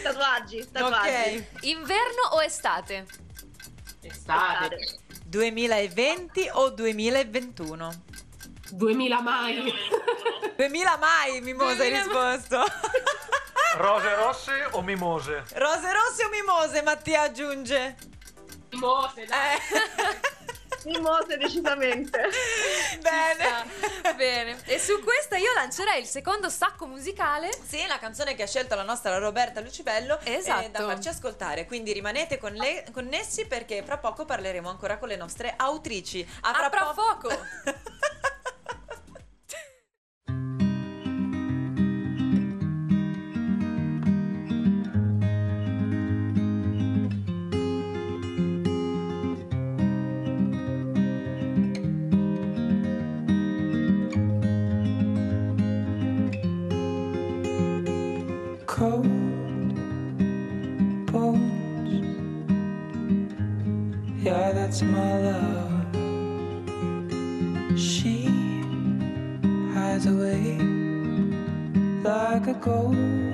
tatuaggi. 0.03 0.69
Tatuaggi. 0.73 1.37
Ok. 1.37 1.65
Inverno 1.65 2.23
o 2.33 2.43
estate? 2.43 3.07
Estate. 4.01 4.99
2020 5.27 6.49
o 6.53 6.71
2021? 6.71 8.03
2000 8.73 9.21
mai. 9.21 9.73
2000 10.57 10.97
mai, 10.99 11.41
Mimosa 11.41 11.83
hai 11.83 11.91
2000 11.91 12.33
risposto. 12.35 12.65
Rose 13.77 14.15
rosse 14.17 14.69
o 14.73 14.83
mimose? 14.83 15.45
Rose 15.55 15.93
rosse 15.93 16.25
o 16.25 16.29
mimose, 16.29 16.83
Mattia 16.83 17.23
aggiunge. 17.23 17.97
Mimose, 18.71 19.25
dai. 19.27 19.57
Eh. 19.57 20.29
Mimose 20.85 21.37
decisamente. 21.37 22.29
Bene. 23.01 24.15
Bene. 24.17 24.57
E 24.65 24.79
su 24.79 25.03
questa 25.05 25.37
io 25.37 25.53
lancerei 25.55 26.01
il 26.01 26.07
secondo 26.07 26.49
stacco 26.49 26.87
musicale. 26.87 27.51
Sì, 27.67 27.85
la 27.87 27.99
canzone 27.99 28.35
che 28.35 28.45
ha 28.45 28.47
scelto 28.47 28.75
la 28.77 28.83
nostra 28.83 29.19
Roberta 29.19 29.61
Lucibello 29.61 30.19
Esatto. 30.25 30.65
è 30.65 30.71
da 30.71 30.79
farci 30.87 31.09
ascoltare. 31.09 31.67
Quindi 31.67 31.93
rimanete 31.93 32.39
con 32.39 32.53
le- 32.55 32.87
connessi 32.93 33.47
perché 33.47 33.83
fra 33.85 33.99
poco 33.99 34.25
parleremo 34.25 34.71
ancora 34.71 34.97
con 34.97 35.09
le 35.09 35.17
nostre 35.17 35.53
autrici. 35.55 36.27
A 36.43 36.51
A 36.51 36.71
fra 36.71 36.71
po- 36.71 36.95
poco. 36.95 37.29
cold 58.81 59.05
bones. 61.13 62.07
Yeah, 64.25 64.53
that's 64.53 64.81
my 64.81 65.13
love. 65.29 65.85
She 67.79 68.25
hides 69.75 70.07
away 70.07 70.57
like 72.03 72.47
a 72.47 72.55
ghost. 72.55 73.30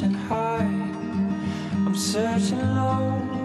Searching 0.00 0.14
high, 0.14 0.62
I'm 1.84 1.94
searching 1.94 2.58
low 2.58 3.39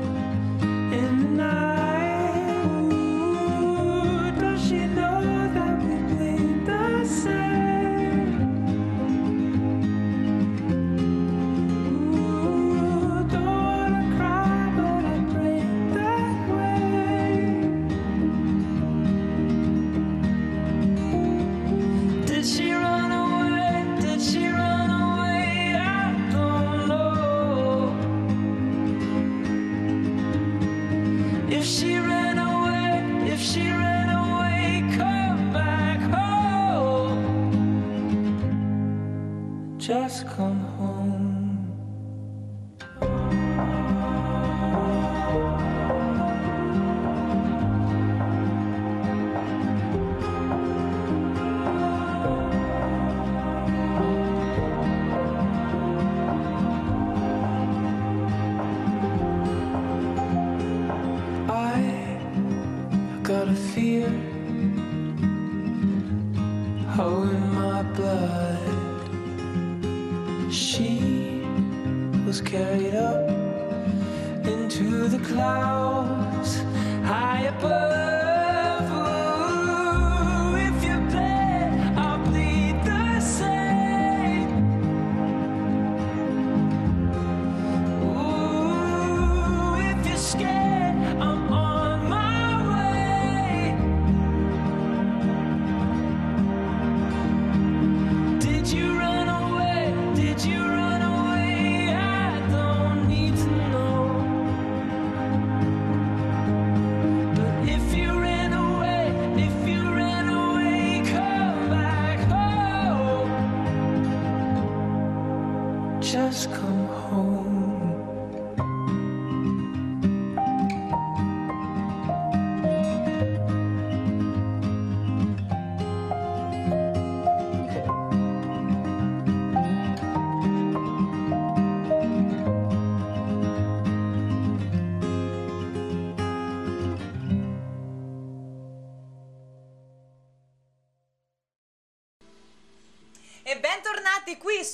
into 74.47 75.07
the 75.07 75.19
clouds 75.19 76.61
High 77.03 77.43
above 77.43 78.24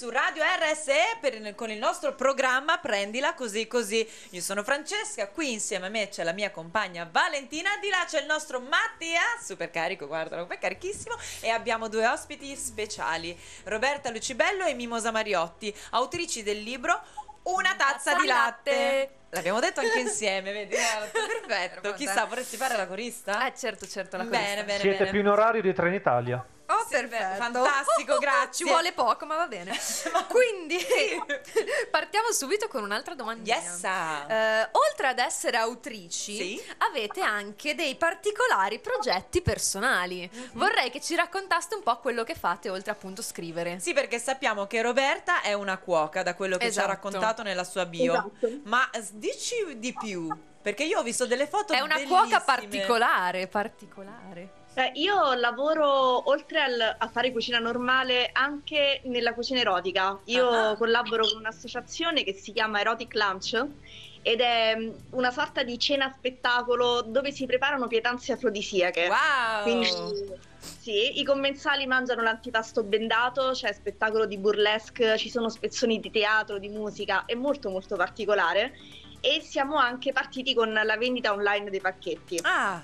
su 0.02 0.10
Radio 0.10 0.42
RSE 0.44 1.18
per- 1.20 1.54
con 1.54 1.70
il 1.70 1.78
nostro 1.78 2.16
programma 2.16 2.80
Prendila 2.80 3.36
così 3.36 3.68
così. 3.68 4.10
Io 4.32 4.42
sono 4.42 4.64
Francesca, 4.64 5.28
qui 5.28 5.52
insieme 5.52 5.86
a 5.86 5.90
me 5.90 6.10
c'è 6.10 6.24
la 6.24 6.32
mia 6.32 6.50
compagna 6.50 7.08
Valentina, 7.12 7.70
di 7.80 7.88
là 7.88 8.04
c'è 8.08 8.22
il 8.22 8.26
nostro 8.26 8.60
Mattia, 8.60 9.22
super 9.40 9.70
carico, 9.70 10.08
guardalo, 10.08 10.50
è 10.50 10.58
carichissimo, 10.58 11.14
e 11.42 11.50
abbiamo 11.50 11.88
due 11.88 12.08
ospiti 12.08 12.56
speciali, 12.56 13.40
Roberta 13.66 14.10
Lucibello 14.10 14.66
e 14.66 14.74
Mimosa 14.74 15.12
Mariotti, 15.12 15.72
autrici 15.92 16.42
del 16.42 16.64
libro 16.64 17.00
Una 17.44 17.76
tazza 17.76 18.16
di 18.16 18.26
latte. 18.26 19.10
L'abbiamo 19.30 19.60
detto 19.60 19.82
anche 19.82 20.00
insieme, 20.02 20.52
vedi? 20.52 20.74
Eh, 20.74 21.10
Perfetto. 21.12 21.94
Chissà, 21.94 22.26
vorresti 22.26 22.58
fare 22.58 22.76
la 22.76 22.88
corista? 22.88 23.46
Eh, 23.46 23.54
certo, 23.56 23.86
certo, 23.88 24.18
la 24.18 24.24
Bene, 24.24 24.38
corista. 24.46 24.64
bene, 24.64 24.80
Siete 24.80 24.98
bene. 24.98 25.10
più 25.12 25.20
in 25.20 25.28
orario 25.28 25.62
di 25.62 25.72
Trenitalia. 25.74 26.44
Oh, 26.73 26.81
Sì, 26.88 26.89
perfetto. 26.95 27.36
fantastico, 27.36 28.17
grazie. 28.19 28.53
Ci 28.53 28.63
vuole 28.71 28.91
poco, 28.93 29.25
ma 29.25 29.36
va 29.36 29.47
bene. 29.47 29.77
Quindi 30.29 30.77
partiamo 31.89 32.31
subito 32.31 32.67
con 32.67 32.84
un'altra 32.84 33.13
domandina. 33.15 33.55
Yes. 33.57 33.84
Eh, 33.84 34.69
oltre 34.71 35.07
ad 35.07 35.19
essere 35.19 35.57
autrici, 35.57 36.36
Sì. 36.38 36.63
avete 36.79 37.21
anche 37.21 37.75
dei 37.75 37.95
particolari 37.95 38.79
progetti 38.79 39.41
personali. 39.41 40.29
Mhm. 40.31 40.49
Vorrei 40.53 40.89
che 40.89 41.01
ci 41.01 41.15
raccontaste 41.15 41.75
un 41.75 41.84
po' 41.84 41.97
quello 41.99 42.23
che 42.23 42.36
fate, 42.36 42.69
oltre 42.69 42.91
appunto 42.91 43.21
scrivere. 43.21 43.79
Sì, 43.79 43.93
perché 43.93 44.19
sappiamo 44.19 44.67
che 44.67 44.81
Roberta 44.81 45.41
è 45.41 45.53
una 45.53 45.77
cuoca, 45.77 46.23
da 46.23 46.36
quello 46.36 46.57
che 46.57 46.65
ci 46.65 46.69
Esatto. 46.69 46.88
ha 46.88 46.89
raccontato 46.91 47.43
nella 47.43 47.63
sua 47.63 47.86
bio. 47.86 48.13
Esatto. 48.13 48.60
Ma 48.63 48.89
dici 49.12 49.77
di 49.77 49.93
più, 49.93 50.27
perché 50.62 50.84
io 50.84 50.99
ho 50.99 51.03
visto 51.03 51.25
delle 51.25 51.47
foto 51.47 51.73
È 51.73 51.79
una 51.79 51.95
bellissime. 51.95 52.19
cuoca 52.19 52.41
particolare, 52.41 53.47
particolare. 53.47 54.60
Eh, 54.73 54.91
io 54.95 55.34
lavoro 55.34 56.29
oltre 56.29 56.62
al- 56.62 56.95
a 56.97 57.07
fare 57.10 57.31
cucina 57.34 57.60
normale 57.60 58.29
anche 58.31 59.01
nella 59.05 59.34
cucina 59.34 59.60
erotica. 59.60 60.21
Io 60.25 60.47
Ah. 60.49 60.75
collaboro 60.77 61.27
con 61.27 61.39
un'associazione 61.39 62.23
che 62.23 62.34
si 62.34 62.53
chiama 62.53 62.79
Erotic 62.79 63.13
Lunch 63.15 63.65
ed 64.21 64.39
è 64.39 64.75
mm, 64.77 64.89
una 65.12 65.31
sorta 65.31 65.63
di 65.63 65.77
cena 65.77 66.10
spettacolo 66.10 67.01
dove 67.01 67.31
si 67.31 67.45
preparano 67.45 67.88
pietanze 67.88 68.31
afrodisiache. 68.31 69.07
Wow! 69.10 69.62
Quindi 69.63 69.89
sì, 70.62 71.19
i 71.19 71.23
commensali 71.25 71.86
mangiano 71.86 72.21
l'antipasto 72.21 72.84
bendato, 72.84 73.51
c'è 73.51 73.73
spettacolo 73.73 74.25
di 74.25 74.38
burlesque, 74.38 75.17
ci 75.17 75.29
sono 75.29 75.49
spezzoni 75.49 75.99
di 75.99 76.10
teatro, 76.10 76.57
di 76.60 76.69
musica, 76.69 77.25
è 77.25 77.36
molto 77.36 77.69
molto 77.69 77.97
particolare. 77.97 78.71
E 79.23 79.39
siamo 79.41 79.75
anche 79.75 80.12
partiti 80.13 80.55
con 80.55 80.73
la 80.73 80.97
vendita 80.97 81.31
online 81.31 81.69
dei 81.69 81.79
pacchetti. 81.79 82.39
Ah, 82.41 82.84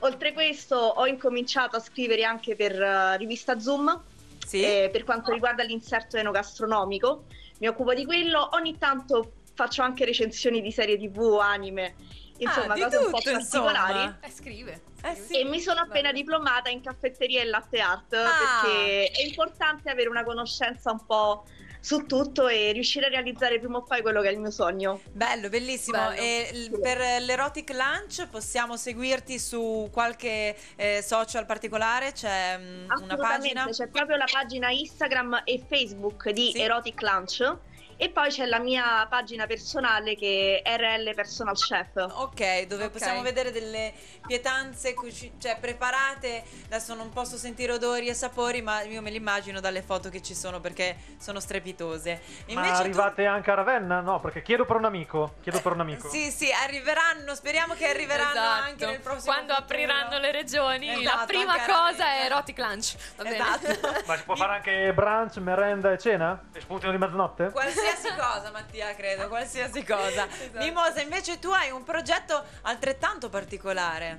Oltre 0.00 0.32
questo 0.32 0.76
ho 0.76 1.06
incominciato 1.06 1.76
a 1.76 1.80
scrivere 1.80 2.24
anche 2.24 2.56
per 2.56 2.80
eh, 2.80 3.16
rivista 3.18 3.58
Zoom 3.58 4.00
sì? 4.46 4.62
eh, 4.62 4.88
per 4.90 5.04
quanto 5.04 5.32
riguarda 5.32 5.62
l'inserto 5.62 6.16
enogastronomico. 6.16 7.24
Mi 7.58 7.68
occupo 7.68 7.92
di 7.92 8.04
quello, 8.06 8.48
ogni 8.52 8.78
tanto 8.78 9.32
faccio 9.54 9.82
anche 9.82 10.04
recensioni 10.06 10.62
di 10.62 10.72
serie 10.72 10.96
tv 10.96 11.18
o 11.20 11.38
anime, 11.40 11.96
insomma 12.38 12.72
Ah, 12.74 12.78
cose 12.78 12.96
un 12.96 13.10
po' 13.10 13.18
tutto, 13.18 13.32
particolari. 13.32 14.14
Eh, 14.22 14.30
scrive. 14.30 14.82
Eh 15.02 15.14
sì. 15.14 15.40
E 15.40 15.44
mi 15.44 15.60
sono 15.60 15.80
appena 15.80 16.12
diplomata 16.12 16.70
in 16.70 16.80
caffetteria 16.80 17.42
e 17.42 17.44
latte 17.44 17.80
art 17.80 18.14
Ah. 18.14 18.62
perché 18.62 19.10
è 19.10 19.22
importante 19.26 19.90
avere 19.90 20.08
una 20.08 20.24
conoscenza 20.24 20.90
un 20.90 21.04
po' 21.04 21.44
su 21.80 22.06
tutto 22.06 22.48
e 22.48 22.72
riuscire 22.72 23.06
a 23.06 23.08
realizzare 23.08 23.58
prima 23.58 23.78
o 23.78 23.82
poi 23.82 24.02
quello 24.02 24.20
che 24.20 24.28
è 24.28 24.32
il 24.32 24.38
mio 24.38 24.50
sogno. 24.50 25.00
Bello, 25.10 25.48
bellissimo. 25.48 25.98
Bello. 25.98 26.20
E 26.20 26.70
per 26.80 26.98
l'Erotic 27.22 27.70
Lunch 27.70 28.28
possiamo 28.28 28.76
seguirti 28.76 29.38
su 29.38 29.88
qualche 29.90 30.56
eh, 30.76 31.02
social 31.02 31.46
particolare? 31.46 32.12
C'è 32.12 32.58
mm, 32.58 32.90
una 33.02 33.16
pagina? 33.16 33.66
c'è 33.70 33.88
proprio 33.88 34.16
la 34.16 34.28
pagina 34.30 34.70
Instagram 34.70 35.42
e 35.44 35.62
Facebook 35.66 36.30
di 36.30 36.50
Sì. 36.52 36.60
Erotic 36.60 37.00
Lunch 37.02 37.58
e 38.02 38.08
poi 38.08 38.30
c'è 38.30 38.46
la 38.46 38.58
mia 38.58 39.06
pagina 39.10 39.44
personale 39.46 40.14
che 40.16 40.62
è 40.64 40.76
RL 40.78 41.14
Personal 41.14 41.54
Chef. 41.54 41.96
Ok, 41.96 42.62
dove 42.62 42.84
Ok. 42.84 42.92
possiamo 42.92 43.20
vedere 43.20 43.52
delle 43.52 43.92
pietanze 44.26 44.94
cuci- 44.94 45.32
cioè 45.38 45.58
preparate. 45.60 46.42
Adesso 46.64 46.94
non 46.94 47.10
posso 47.10 47.36
sentire 47.36 47.72
odori 47.72 48.06
e 48.08 48.14
sapori, 48.14 48.62
ma 48.62 48.80
io 48.80 49.02
me 49.02 49.10
li 49.10 49.16
immagino 49.16 49.60
dalle 49.60 49.82
foto 49.82 50.08
che 50.08 50.22
ci 50.22 50.34
sono 50.34 50.60
perché 50.60 50.96
sono 51.18 51.40
strepitose. 51.40 52.22
Ma 52.46 52.52
Invece 52.54 52.72
tu- 52.72 52.80
arrivate 52.80 53.26
anche 53.26 53.50
a 53.50 53.54
Ravenna? 53.54 54.00
No, 54.00 54.18
perché 54.18 54.40
chiedo 54.40 54.64
per 54.64 54.76
un 54.76 54.86
amico. 54.86 55.34
Chiedo 55.42 55.60
per 55.60 55.72
un 55.72 55.80
amico. 55.80 56.08
Sì, 56.08 56.30
sì, 56.30 56.50
arriveranno, 56.50 57.34
speriamo 57.34 57.74
che 57.74 57.86
arriveranno 57.86 58.30
Esatto. 58.30 58.62
anche 58.64 58.86
nel 58.86 59.00
prossimo 59.00 59.34
Quando 59.34 59.52
futuro. 59.56 59.74
apriranno 59.74 60.18
le 60.18 60.32
regioni, 60.32 60.86
la 60.86 61.10
Esatto, 61.10 61.26
prima 61.26 61.52
anche 61.52 61.70
a 61.70 61.74
cosa 61.74 62.04
Ravenna. 62.04 62.14
è 62.14 62.24
Erotic 62.24 62.58
Lunch. 62.58 62.94
Va 63.16 63.22
bene? 63.24 63.36
Esatto. 63.36 64.02
Ma 64.06 64.16
si 64.16 64.22
può 64.24 64.36
fare 64.36 64.54
anche 64.54 64.92
brunch, 64.94 65.36
merenda 65.36 65.92
e 65.92 65.98
cena? 65.98 66.42
E 66.54 66.60
spuntino 66.62 66.92
di 66.92 66.96
mezzanotte? 66.96 67.50
Qualsiasi 67.50 67.88
cosa, 68.16 68.50
Mattia, 68.50 68.94
credo, 68.94 69.28
qualsiasi 69.28 69.84
cosa. 69.84 70.26
Esatto. 70.40 70.58
Mimosa, 70.58 71.00
invece 71.00 71.38
tu 71.38 71.50
hai 71.50 71.70
un 71.70 71.84
progetto 71.84 72.42
altrettanto 72.62 73.28
particolare. 73.28 74.18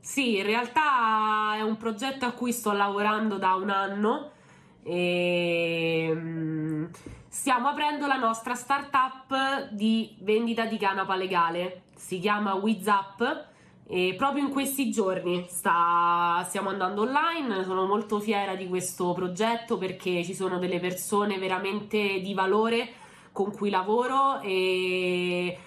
Sì, 0.00 0.36
in 0.36 0.44
realtà 0.44 1.54
è 1.56 1.62
un 1.62 1.76
progetto 1.76 2.26
a 2.26 2.32
cui 2.32 2.52
sto 2.52 2.72
lavorando 2.72 3.38
da 3.38 3.54
un 3.54 3.70
anno 3.70 4.30
e 4.82 6.10
mm, 6.14 6.84
stiamo 7.28 7.68
aprendo 7.68 8.06
la 8.06 8.16
nostra 8.16 8.54
startup 8.54 9.68
di 9.70 10.16
vendita 10.20 10.64
di 10.64 10.78
canapa 10.78 11.16
legale. 11.16 11.82
Si 11.96 12.20
chiama 12.20 12.54
WizUp 12.54 13.46
e 13.88 14.14
proprio 14.16 14.44
in 14.44 14.50
questi 14.50 14.90
giorni 14.90 15.46
sta- 15.48 16.44
stiamo 16.48 16.70
andando 16.70 17.02
online. 17.02 17.64
Sono 17.64 17.86
molto 17.86 18.18
fiera 18.20 18.54
di 18.56 18.66
questo 18.68 19.12
progetto 19.12 19.78
perché 19.78 20.24
ci 20.24 20.34
sono 20.34 20.58
delle 20.58 20.80
persone 20.80 21.38
veramente 21.38 22.20
di 22.20 22.34
valore 22.34 22.88
con 23.32 23.52
cui 23.52 23.70
lavoro 23.70 24.40
e 24.40 25.58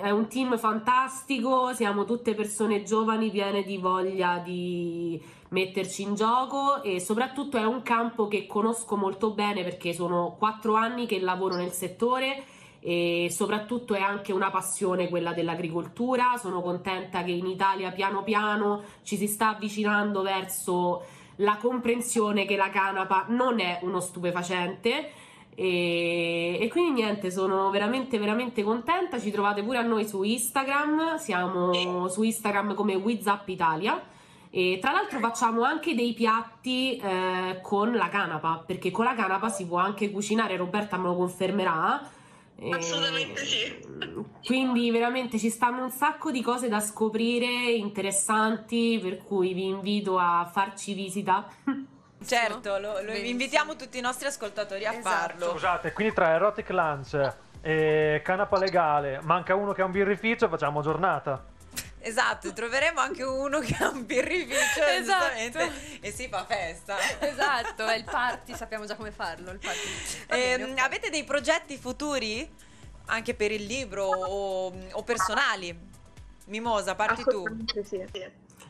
È 0.00 0.10
un 0.10 0.28
team 0.28 0.56
fantastico, 0.58 1.72
siamo 1.74 2.04
tutte 2.04 2.34
persone 2.34 2.84
giovani 2.84 3.30
piene 3.30 3.64
di 3.64 3.78
voglia 3.78 4.38
di 4.38 5.20
metterci 5.48 6.02
in 6.02 6.14
gioco 6.14 6.82
e 6.84 7.00
soprattutto 7.00 7.56
è 7.56 7.64
un 7.64 7.82
campo 7.82 8.28
che 8.28 8.46
conosco 8.46 8.96
molto 8.96 9.32
bene 9.32 9.64
perché 9.64 9.92
sono 9.92 10.36
quattro 10.38 10.74
anni 10.76 11.06
che 11.06 11.18
lavoro 11.18 11.56
nel 11.56 11.72
settore 11.72 12.44
e 12.84 13.28
soprattutto 13.30 13.94
è 13.94 14.00
anche 14.00 14.32
una 14.32 14.50
passione 14.50 15.08
quella 15.08 15.32
dell'agricoltura. 15.32 16.36
Sono 16.36 16.60
contenta 16.60 17.22
che 17.22 17.30
in 17.30 17.46
Italia 17.46 17.92
piano 17.92 18.24
piano 18.24 18.82
ci 19.04 19.16
si 19.16 19.28
sta 19.28 19.50
avvicinando 19.50 20.22
verso 20.22 21.04
la 21.36 21.56
comprensione 21.60 22.44
che 22.44 22.56
la 22.56 22.70
canapa 22.70 23.26
non 23.28 23.60
è 23.60 23.78
uno 23.82 24.00
stupefacente. 24.00 25.10
E, 25.54 26.58
e 26.60 26.68
quindi 26.68 27.02
niente, 27.02 27.30
sono 27.30 27.70
veramente 27.70 28.18
veramente 28.18 28.64
contenta. 28.64 29.20
Ci 29.20 29.30
trovate 29.30 29.62
pure 29.62 29.78
a 29.78 29.82
noi 29.82 30.04
su 30.04 30.24
Instagram, 30.24 31.18
siamo 31.18 32.08
su 32.08 32.22
Instagram 32.24 32.74
come 32.74 32.96
WizUp 32.96 33.46
Italia. 33.46 34.02
E 34.50 34.78
tra 34.82 34.90
l'altro 34.90 35.20
facciamo 35.20 35.62
anche 35.62 35.94
dei 35.94 36.14
piatti 36.14 36.96
eh, 36.96 37.60
con 37.62 37.94
la 37.94 38.08
canapa, 38.08 38.62
perché 38.66 38.90
con 38.90 39.04
la 39.04 39.14
canapa 39.14 39.48
si 39.48 39.66
può 39.66 39.78
anche 39.78 40.10
cucinare, 40.10 40.56
Roberta 40.56 40.98
me 40.98 41.04
lo 41.04 41.14
confermerà. 41.14 42.20
Assolutamente 42.70 43.44
sì. 43.44 43.80
Quindi 44.44 44.90
veramente 44.90 45.38
ci 45.38 45.50
stanno 45.50 45.82
un 45.82 45.90
sacco 45.90 46.30
di 46.30 46.42
cose 46.42 46.68
da 46.68 46.80
scoprire 46.80 47.46
interessanti, 47.72 48.98
per 49.02 49.18
cui 49.18 49.52
vi 49.54 49.66
invito 49.66 50.18
a 50.18 50.48
farci 50.52 50.94
visita. 50.94 51.46
Certo, 52.24 52.78
lo, 52.78 53.02
lo 53.02 53.12
invitiamo 53.14 53.74
tutti 53.74 53.98
i 53.98 54.00
nostri 54.00 54.28
ascoltatori 54.28 54.86
a 54.86 54.92
Esatto. 54.92 55.08
farlo. 55.08 55.50
Scusate, 55.50 55.92
quindi 55.92 56.14
tra 56.14 56.30
Erotic 56.30 56.70
Lunch 56.70 57.34
e 57.60 58.20
Canapa 58.24 58.58
Legale 58.58 59.18
manca 59.24 59.56
uno 59.56 59.72
che 59.72 59.82
ha 59.82 59.86
un 59.86 59.90
birrificio, 59.90 60.48
facciamo 60.48 60.82
giornata. 60.82 61.44
Esatto, 62.04 62.52
troveremo 62.52 62.98
anche 63.00 63.22
uno 63.22 63.60
che 63.60 63.76
ha 63.78 63.88
un 63.88 64.04
birrificio 64.04 64.82
Esatto. 64.82 65.34
e 66.00 66.10
si 66.10 66.28
fa 66.28 66.44
festa. 66.44 66.96
Esatto, 67.20 67.84
è 67.86 67.96
il 67.96 68.04
party, 68.04 68.54
sappiamo 68.54 68.84
già 68.86 68.96
come 68.96 69.12
farlo. 69.12 69.50
Il 69.52 69.58
party. 69.58 69.78
Va 70.28 70.36
bene, 70.36 70.64
Ehm. 70.70 70.74
Avete 70.78 71.10
dei 71.10 71.24
progetti 71.24 71.76
futuri? 71.76 72.50
Anche 73.06 73.34
per 73.34 73.50
il 73.52 73.64
libro 73.64 74.04
o, 74.06 74.72
o 74.92 75.02
personali? 75.02 75.76
Mimosa, 76.46 76.94
parti 76.94 77.22
tu. 77.24 77.44
Sì. 77.84 78.04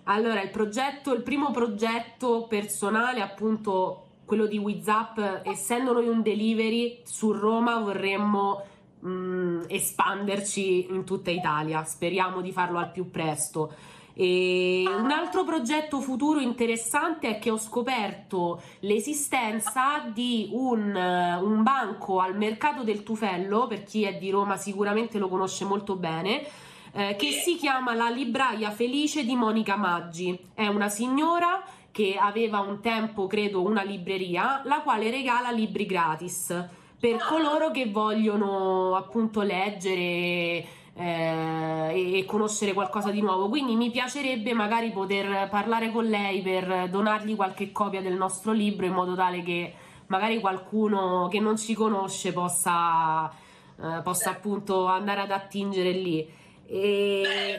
Allora, 0.05 0.41
il 0.43 0.51
progetto, 0.51 1.13
il 1.15 1.23
primo 1.23 1.51
progetto 1.53 2.47
personale, 2.49 3.21
appunto 3.21 4.07
quello 4.25 4.47
di 4.47 4.59
WhatsApp, 4.59 5.47
essendo 5.47 5.93
noi 5.93 6.09
un 6.09 6.23
delivery 6.23 7.03
su 7.05 7.33
Roma, 7.33 7.79
vorremmo 7.79 8.67
mh, 9.03 9.65
espanderci 9.69 10.87
in 10.91 11.05
tutta 11.05 11.31
Italia. 11.31 11.85
Speriamo 11.85 12.41
di 12.41 12.53
farlo 12.53 12.79
al 12.79 12.91
più 12.91 13.11
presto. 13.11 13.73
E 14.15 14.85
un 14.87 15.11
altro 15.11 15.43
progetto 15.43 16.01
futuro 16.01 16.39
interessante 16.39 17.29
è 17.29 17.39
che 17.39 17.51
ho 17.51 17.57
scoperto 17.57 18.61
l'esistenza 18.81 20.05
di 20.13 20.51
un, 20.53 20.95
eh, 20.95 21.37
un 21.37 21.63
banco 21.63 22.21
al 22.21 22.37
mercato 22.37 22.83
del 22.83 23.03
Tufello, 23.03 23.67
per 23.67 23.85
chi 23.85 24.03
è 24.03 24.19
di 24.19 24.29
Roma 24.31 24.59
sicuramente 24.59 25.19
lo 25.19 25.29
conosce 25.29 25.65
molto 25.65 25.97
bene, 25.97 26.47
eh, 26.93 27.17
che 27.17 27.31
si 27.31 27.57
chiama 27.57 27.95
La 27.95 28.11
Libraia 28.11 28.71
Felice 28.71 29.25
di 29.25 29.35
Monica 29.35 29.77
Maggi. 29.77 30.39
È 30.53 30.67
una 30.67 30.91
signora 30.91 31.65
che 31.91 32.17
aveva 32.21 32.61
un 32.61 32.81
tempo, 32.81 33.27
credo, 33.27 33.63
una 33.63 33.83
libreria, 33.83 34.61
la 34.65 34.81
quale 34.81 35.11
regala 35.11 35.51
libri 35.51 35.87
gratis 35.87 36.81
per 37.03 37.17
coloro 37.17 37.73
che 37.73 37.87
vogliono 37.91 38.95
appunto 38.95 39.43
leggere 39.43 40.65
eh, 40.95 42.19
e 42.19 42.25
conoscere 42.25 42.73
qualcosa 42.73 43.11
di 43.11 43.21
nuovo. 43.21 43.49
Quindi 43.49 43.75
mi 43.75 43.91
piacerebbe 43.91 44.53
magari 44.53 44.93
poter 44.93 45.49
parlare 45.49 45.91
con 45.91 46.05
lei 46.05 46.43
per 46.43 46.89
donargli 46.91 47.35
qualche 47.35 47.73
copia 47.73 48.01
del 48.01 48.15
nostro 48.15 48.53
libro 48.53 48.87
in 48.87 48.93
modo 48.93 49.17
tale 49.17 49.43
che 49.43 49.75
magari 50.07 50.39
qualcuno 50.39 51.27
che 51.27 51.41
non 51.41 51.59
ci 51.59 51.75
conosce 51.75 52.33
possa, 52.33 53.29
eh, 53.29 54.01
possa 54.05 54.31
appunto 54.31 54.87
andare 54.87 55.23
ad 55.23 55.33
attingere 55.33 55.91
lì. 55.91 56.25
E... 56.69 57.59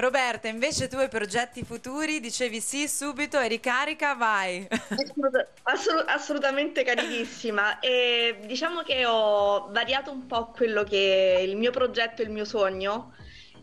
Roberta, 0.00 0.46
invece 0.46 0.86
tu 0.86 0.96
hai 0.96 1.08
progetti 1.08 1.64
futuri? 1.64 2.20
Dicevi 2.20 2.60
sì 2.60 2.86
subito 2.86 3.38
e 3.40 3.48
ricarica, 3.48 4.14
vai. 4.14 4.66
Assoluta- 4.70 5.48
assolu- 5.64 6.04
assolutamente 6.06 6.84
carinissima. 6.84 7.80
E 7.80 8.38
diciamo 8.46 8.82
che 8.82 9.04
ho 9.06 9.68
variato 9.72 10.12
un 10.12 10.26
po' 10.26 10.52
quello 10.52 10.84
che 10.84 11.34
è 11.36 11.40
il 11.40 11.56
mio 11.56 11.72
progetto 11.72 12.22
e 12.22 12.26
il 12.26 12.30
mio 12.30 12.44
sogno. 12.44 13.12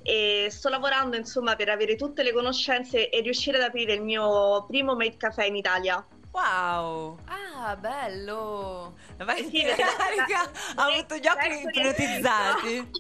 E 0.04 0.50
sto 0.52 0.70
lavorando 0.70 1.16
insomma 1.16 1.56
per 1.56 1.70
avere 1.70 1.96
tutte 1.96 2.22
le 2.22 2.34
conoscenze 2.34 3.10
e 3.10 3.22
riuscire 3.22 3.58
ad 3.58 3.64
aprire 3.64 3.94
il 3.94 4.02
mio 4.02 4.66
primo 4.68 4.94
Made 4.96 5.16
Café 5.18 5.46
in 5.46 5.56
Italia. 5.56 6.06
Wow. 6.32 7.18
Ah, 7.28 7.78
bello. 7.78 8.98
Vai, 9.18 9.38
Sì, 9.50 9.62
perché- 9.64 9.84
ricarica. 9.88 10.52
Ha 10.76 10.86
avuto 10.86 11.16
gli 11.16 11.28
occhi 11.28 11.62
ipnotizzati. 11.80 12.92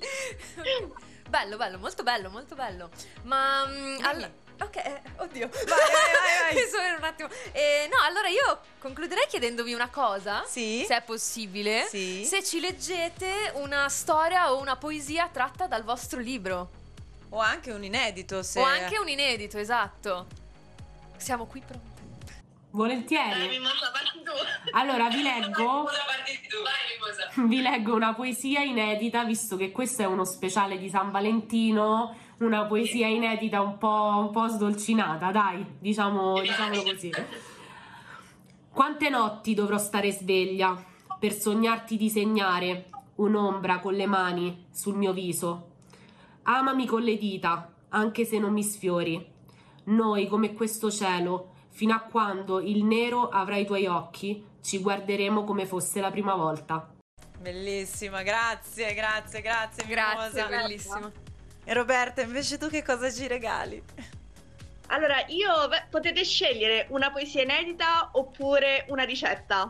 Bello, 1.30 1.58
bello, 1.58 1.78
molto 1.78 2.04
bello, 2.04 2.30
molto 2.30 2.56
bello. 2.56 2.90
Ma 3.24 3.66
mm, 3.66 4.04
all- 4.04 4.32
Ok, 4.62 4.76
eh, 4.78 5.02
oddio. 5.18 5.50
Vai, 5.50 5.66
vai, 5.66 5.68
vai, 5.68 6.54
vai. 6.54 6.56
Mi 6.64 6.70
sono 6.70 6.98
un 6.98 7.04
attimo. 7.04 7.30
Eh, 7.52 7.90
no, 7.92 7.98
allora 8.06 8.30
io 8.30 8.62
concluderei 8.80 9.28
chiedendovi 9.28 9.74
una 9.74 9.90
cosa. 9.90 10.46
Sì. 10.46 10.84
Se 10.88 10.96
è 10.96 11.02
possibile. 11.02 11.86
Sì. 11.90 12.24
Se 12.26 12.44
ci 12.44 12.60
leggete 12.60 13.52
una 13.56 13.90
storia 13.90 14.54
o 14.54 14.60
una 14.60 14.78
poesia 14.78 15.28
tratta 15.28 15.68
dal 15.68 15.84
vostro 15.84 16.20
libro. 16.20 16.84
O 17.30 17.40
anche 17.40 17.72
un 17.72 17.84
inedito, 17.84 18.44
se... 18.44 18.62
O 18.62 18.64
anche 18.64 18.98
un 18.98 19.10
inedito, 19.10 19.58
esatto. 19.58 20.28
Siamo 21.18 21.46
qui 21.48 21.62
pronti. 21.66 21.95
Volentieri. 22.76 23.58
Tu. 23.58 24.32
Allora 24.72 25.08
vi 25.08 25.22
leggo, 25.24 25.88
vi 27.48 27.62
leggo 27.62 27.96
una 27.96 28.14
poesia 28.14 28.62
inedita, 28.62 29.24
visto 29.24 29.56
che 29.56 29.72
questo 29.72 30.02
è 30.02 30.06
uno 30.06 30.26
speciale 30.26 30.78
di 30.78 30.90
San 30.90 31.10
Valentino, 31.10 32.14
una 32.40 32.66
poesia 32.66 33.08
inedita 33.08 33.62
un 33.62 33.78
po', 33.78 34.16
un 34.18 34.30
po' 34.32 34.48
sdolcinata, 34.48 35.32
dai, 35.32 35.66
diciamo, 35.80 36.42
diciamolo 36.42 36.84
così. 36.84 37.12
Quante 38.70 39.10
notti 39.10 39.54
dovrò 39.54 39.78
stare 39.78 40.12
sveglia 40.12 40.78
per 41.18 41.32
sognarti 41.32 41.96
disegnare 41.96 42.90
un'ombra 43.16 43.80
con 43.80 43.94
le 43.94 44.06
mani 44.06 44.66
sul 44.70 44.96
mio 44.96 45.14
viso? 45.14 45.70
Amami 46.44 46.86
con 46.86 47.02
le 47.02 47.18
dita, 47.18 47.74
anche 47.90 48.26
se 48.26 48.38
non 48.38 48.52
mi 48.52 48.64
sfiori. 48.64 49.34
Noi, 49.86 50.28
come 50.28 50.54
questo 50.54 50.92
cielo, 50.92 51.54
fino 51.76 51.94
a 51.94 52.00
quando 52.00 52.62
il 52.62 52.86
nero 52.86 53.28
avrà 53.28 53.58
i 53.58 53.66
tuoi 53.66 53.86
occhi, 53.86 54.44
ci 54.64 54.80
guarderemo 54.80 55.44
come 55.44 55.66
fosse 55.66 56.00
la 56.00 56.10
prima 56.10 56.34
volta. 56.34 56.90
Bellissima, 57.38 58.24
grazie, 58.24 58.94
grazie, 58.94 59.42
grazie. 59.42 59.86
Grazie, 59.86 60.44
Mimosa. 60.44 60.62
bellissimo. 60.64 61.12
E 61.66 61.74
Roberta, 61.74 62.22
invece 62.22 62.58
tu 62.58 62.70
che 62.70 62.82
cosa 62.82 63.12
ci 63.12 63.28
regali? 63.28 63.84
Allora, 64.88 65.24
io 65.28 65.68
beh, 65.68 65.88
potete 65.90 66.24
scegliere 66.24 66.88
una 66.92 67.12
poesia 67.12 67.42
inedita 67.44 68.10
oppure 68.14 68.86
una 68.88 69.04
ricetta. 69.04 69.70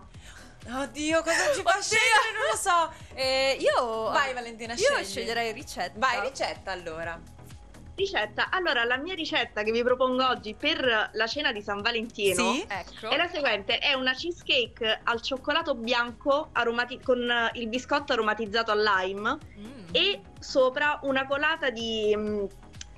Oddio, 0.68 1.22
cosa 1.24 1.53
ci 1.56 1.62
fa 1.64 1.82
scegliere? 1.82 2.32
Non 2.36 2.45
lo 2.51 2.58
so. 2.58 2.93
Eh, 3.16 3.58
io. 3.60 4.10
Vai, 4.12 4.34
Valentina, 4.34 4.74
Io 4.74 4.80
scegli. 4.80 5.06
sceglierei 5.06 5.53
ricetta. 5.53 5.97
Vai, 5.97 6.22
ricetta 6.30 6.72
allora. 6.72 7.20
Ricetta. 7.95 8.49
Allora, 8.51 8.83
la 8.83 8.97
mia 8.97 9.13
ricetta 9.13 9.63
che 9.63 9.71
vi 9.71 9.81
propongo 9.81 10.27
oggi 10.27 10.53
per 10.53 11.09
la 11.13 11.27
cena 11.27 11.51
di 11.53 11.61
San 11.61 11.81
Valentino 11.81 12.51
Sì? 12.51 12.65
Ecco. 12.67 13.09
è 13.09 13.15
la 13.15 13.27
seguente: 13.27 13.77
è 13.77 13.93
una 13.93 14.11
cheesecake 14.13 14.99
al 15.03 15.21
cioccolato 15.21 15.75
bianco 15.75 16.49
aromati- 16.51 16.99
con 17.01 17.25
il 17.53 17.67
biscotto 17.69 18.11
aromatizzato 18.13 18.71
al 18.71 18.81
lime 18.83 19.37
Mm. 19.57 19.87
e 19.93 20.21
sopra 20.39 20.99
una 21.03 21.25
colata 21.25 21.69
di 21.69 22.13
mm, 22.15 22.45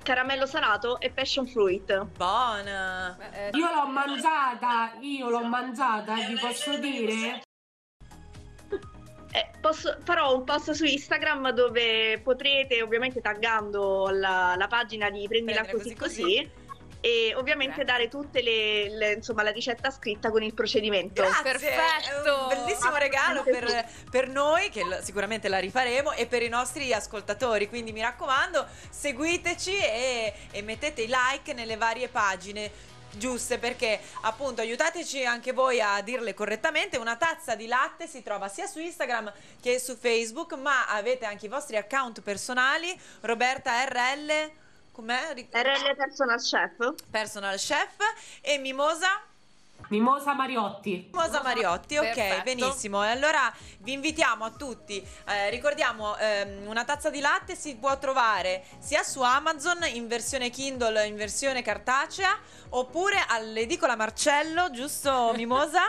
caramello 0.02 0.46
salato 0.46 0.98
e 0.98 1.10
passion 1.10 1.46
fruit. 1.46 2.04
Buona. 2.16 3.16
Io 3.52 3.72
l'ho 3.72 3.86
mangiata, 3.86 4.94
io 5.00 5.28
l'ho 5.28 5.44
mangiata, 5.44 6.14
vi 6.14 6.34
posso 6.40 6.76
dire? 6.78 7.40
Eh, 9.30 9.50
posso- 9.60 9.98
farò 10.04 10.34
un 10.34 10.44
post 10.44 10.70
su 10.70 10.84
Instagram 10.84 11.50
dove 11.50 12.18
potrete, 12.22 12.80
ovviamente 12.82 13.20
taggando 13.20 14.08
la, 14.10 14.54
la 14.56 14.66
pagina 14.68 15.10
di 15.10 15.26
Prendila 15.28 15.66
così 15.66 15.94
così 15.94 16.22
così, 16.24 16.50
e 17.00 17.32
ovviamente 17.36 17.84
Grazie. 17.84 17.92
dare 17.92 18.08
tutte 18.08 18.42
le, 18.42 18.88
le- 18.88 19.12
insomma 19.12 19.42
la 19.44 19.50
ricetta 19.50 19.90
scritta 19.90 20.30
con 20.30 20.42
il 20.42 20.52
procedimento. 20.54 21.22
Grazie, 21.22 21.42
Perfetto. 21.42 22.24
è 22.24 22.40
un 22.40 22.48
bellissimo 22.48 22.96
regalo 22.96 23.42
per, 23.44 23.88
per 24.10 24.28
noi 24.28 24.70
che 24.70 24.82
l- 24.82 24.98
sicuramente 25.02 25.48
la 25.48 25.58
rifaremo 25.58 26.12
e 26.12 26.26
per 26.26 26.42
i 26.42 26.48
nostri 26.48 26.92
ascoltatori. 26.92 27.68
Quindi 27.68 27.92
mi 27.92 28.00
raccomando, 28.00 28.66
seguiteci 28.90 29.76
e, 29.76 30.32
e 30.50 30.62
mettete 30.62 31.02
i 31.02 31.08
like 31.08 31.52
nelle 31.52 31.76
varie 31.76 32.08
pagine. 32.08 32.96
Giuste 33.12 33.58
perché 33.58 34.00
appunto 34.22 34.60
aiutateci 34.60 35.24
anche 35.24 35.52
voi 35.52 35.80
a 35.80 36.00
dirle 36.02 36.34
correttamente. 36.34 36.96
Una 36.96 37.16
tazza 37.16 37.54
di 37.54 37.66
latte 37.66 38.06
si 38.06 38.22
trova 38.22 38.48
sia 38.48 38.66
su 38.66 38.78
Instagram 38.78 39.32
che 39.60 39.78
su 39.78 39.96
Facebook, 39.96 40.54
ma 40.54 40.86
avete 40.86 41.24
anche 41.24 41.46
i 41.46 41.48
vostri 41.48 41.76
account 41.76 42.20
personali. 42.20 42.98
Roberta 43.20 43.84
RL, 43.84 44.50
com'è? 44.92 45.34
RL 45.50 45.96
Personal 45.96 46.40
Chef. 46.40 46.94
Personal 47.10 47.56
Chef 47.56 47.96
e 48.40 48.58
Mimosa. 48.58 49.27
Mimosa 49.88 50.34
Mariotti. 50.34 51.08
Mimosa 51.12 51.42
Mariotti, 51.42 51.96
ok, 51.96 52.04
Perfetto. 52.12 52.42
benissimo. 52.42 53.02
E 53.04 53.08
allora 53.08 53.50
vi 53.78 53.92
invitiamo 53.92 54.44
a 54.44 54.50
tutti. 54.50 55.02
eh, 55.26 55.48
ricordiamo, 55.50 56.16
ehm, 56.18 56.66
una 56.66 56.84
tazza 56.84 57.08
di 57.08 57.20
latte 57.20 57.54
si 57.54 57.76
può 57.76 57.96
trovare 57.98 58.64
sia 58.80 59.02
su 59.02 59.22
Amazon 59.22 59.78
in 59.92 60.06
versione 60.06 60.50
Kindle, 60.50 61.06
in 61.06 61.16
versione 61.16 61.62
cartacea, 61.62 62.38
oppure 62.70 63.24
all'edicola 63.28 63.96
Marcello, 63.96 64.70
giusto 64.70 65.32
Mimosa? 65.36 65.82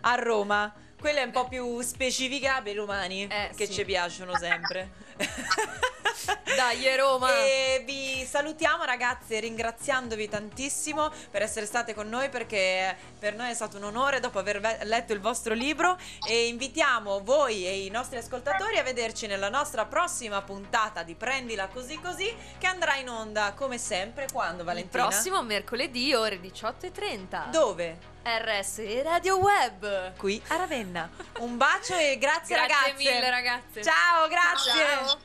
A 0.00 0.14
Roma. 0.16 0.72
Quella 0.98 1.20
è 1.20 1.24
un 1.24 1.30
po' 1.30 1.46
più 1.46 1.80
specifica 1.82 2.60
per 2.62 2.72
i 2.72 2.76
romani, 2.78 3.28
Eh, 3.30 3.50
che 3.54 3.66
sì. 3.66 3.74
ci 3.74 3.84
piacciono 3.84 4.36
sempre. 4.36 5.04
Dai, 6.56 6.96
Roma. 6.96 7.30
E 7.44 7.82
vi 7.84 8.24
salutiamo 8.24 8.84
ragazze 8.84 9.38
ringraziandovi 9.40 10.28
tantissimo 10.28 11.10
per 11.30 11.42
essere 11.42 11.66
state 11.66 11.94
con 11.94 12.08
noi 12.08 12.28
perché 12.30 12.96
per 13.18 13.34
noi 13.34 13.50
è 13.50 13.54
stato 13.54 13.76
un 13.76 13.84
onore 13.84 14.20
dopo 14.20 14.38
aver 14.38 14.60
ve- 14.60 14.78
letto 14.84 15.12
il 15.12 15.20
vostro 15.20 15.54
libro 15.54 15.98
e 16.26 16.46
invitiamo 16.46 17.22
voi 17.22 17.66
e 17.66 17.84
i 17.84 17.90
nostri 17.90 18.16
ascoltatori 18.16 18.78
a 18.78 18.82
vederci 18.82 19.26
nella 19.26 19.50
nostra 19.50 19.84
prossima 19.84 20.40
puntata 20.42 21.02
di 21.02 21.14
Prendila 21.14 21.68
così 21.68 22.00
così 22.00 22.34
che 22.58 22.66
andrà 22.66 22.96
in 22.96 23.10
onda 23.10 23.52
come 23.54 23.78
sempre 23.78 24.26
quando 24.32 24.60
Il 24.60 24.64
Valentina? 24.66 25.06
prossimo 25.06 25.42
mercoledì 25.42 26.14
ore 26.14 26.40
18.30. 26.40 27.50
Dove? 27.50 28.14
RS 28.28 29.02
Radio 29.04 29.38
Web. 29.38 30.16
Qui 30.16 30.42
a 30.48 30.56
Ravenna. 30.56 31.08
Un 31.38 31.56
bacio 31.56 31.94
e 31.94 32.18
grazie, 32.18 32.56
Grazie 32.56 32.74
ragazze. 32.74 32.94
mille 32.96 33.30
ragazze. 33.30 33.82
Ciao, 33.84 34.26
grazie. 34.26 34.72
Ciao. 34.72 35.18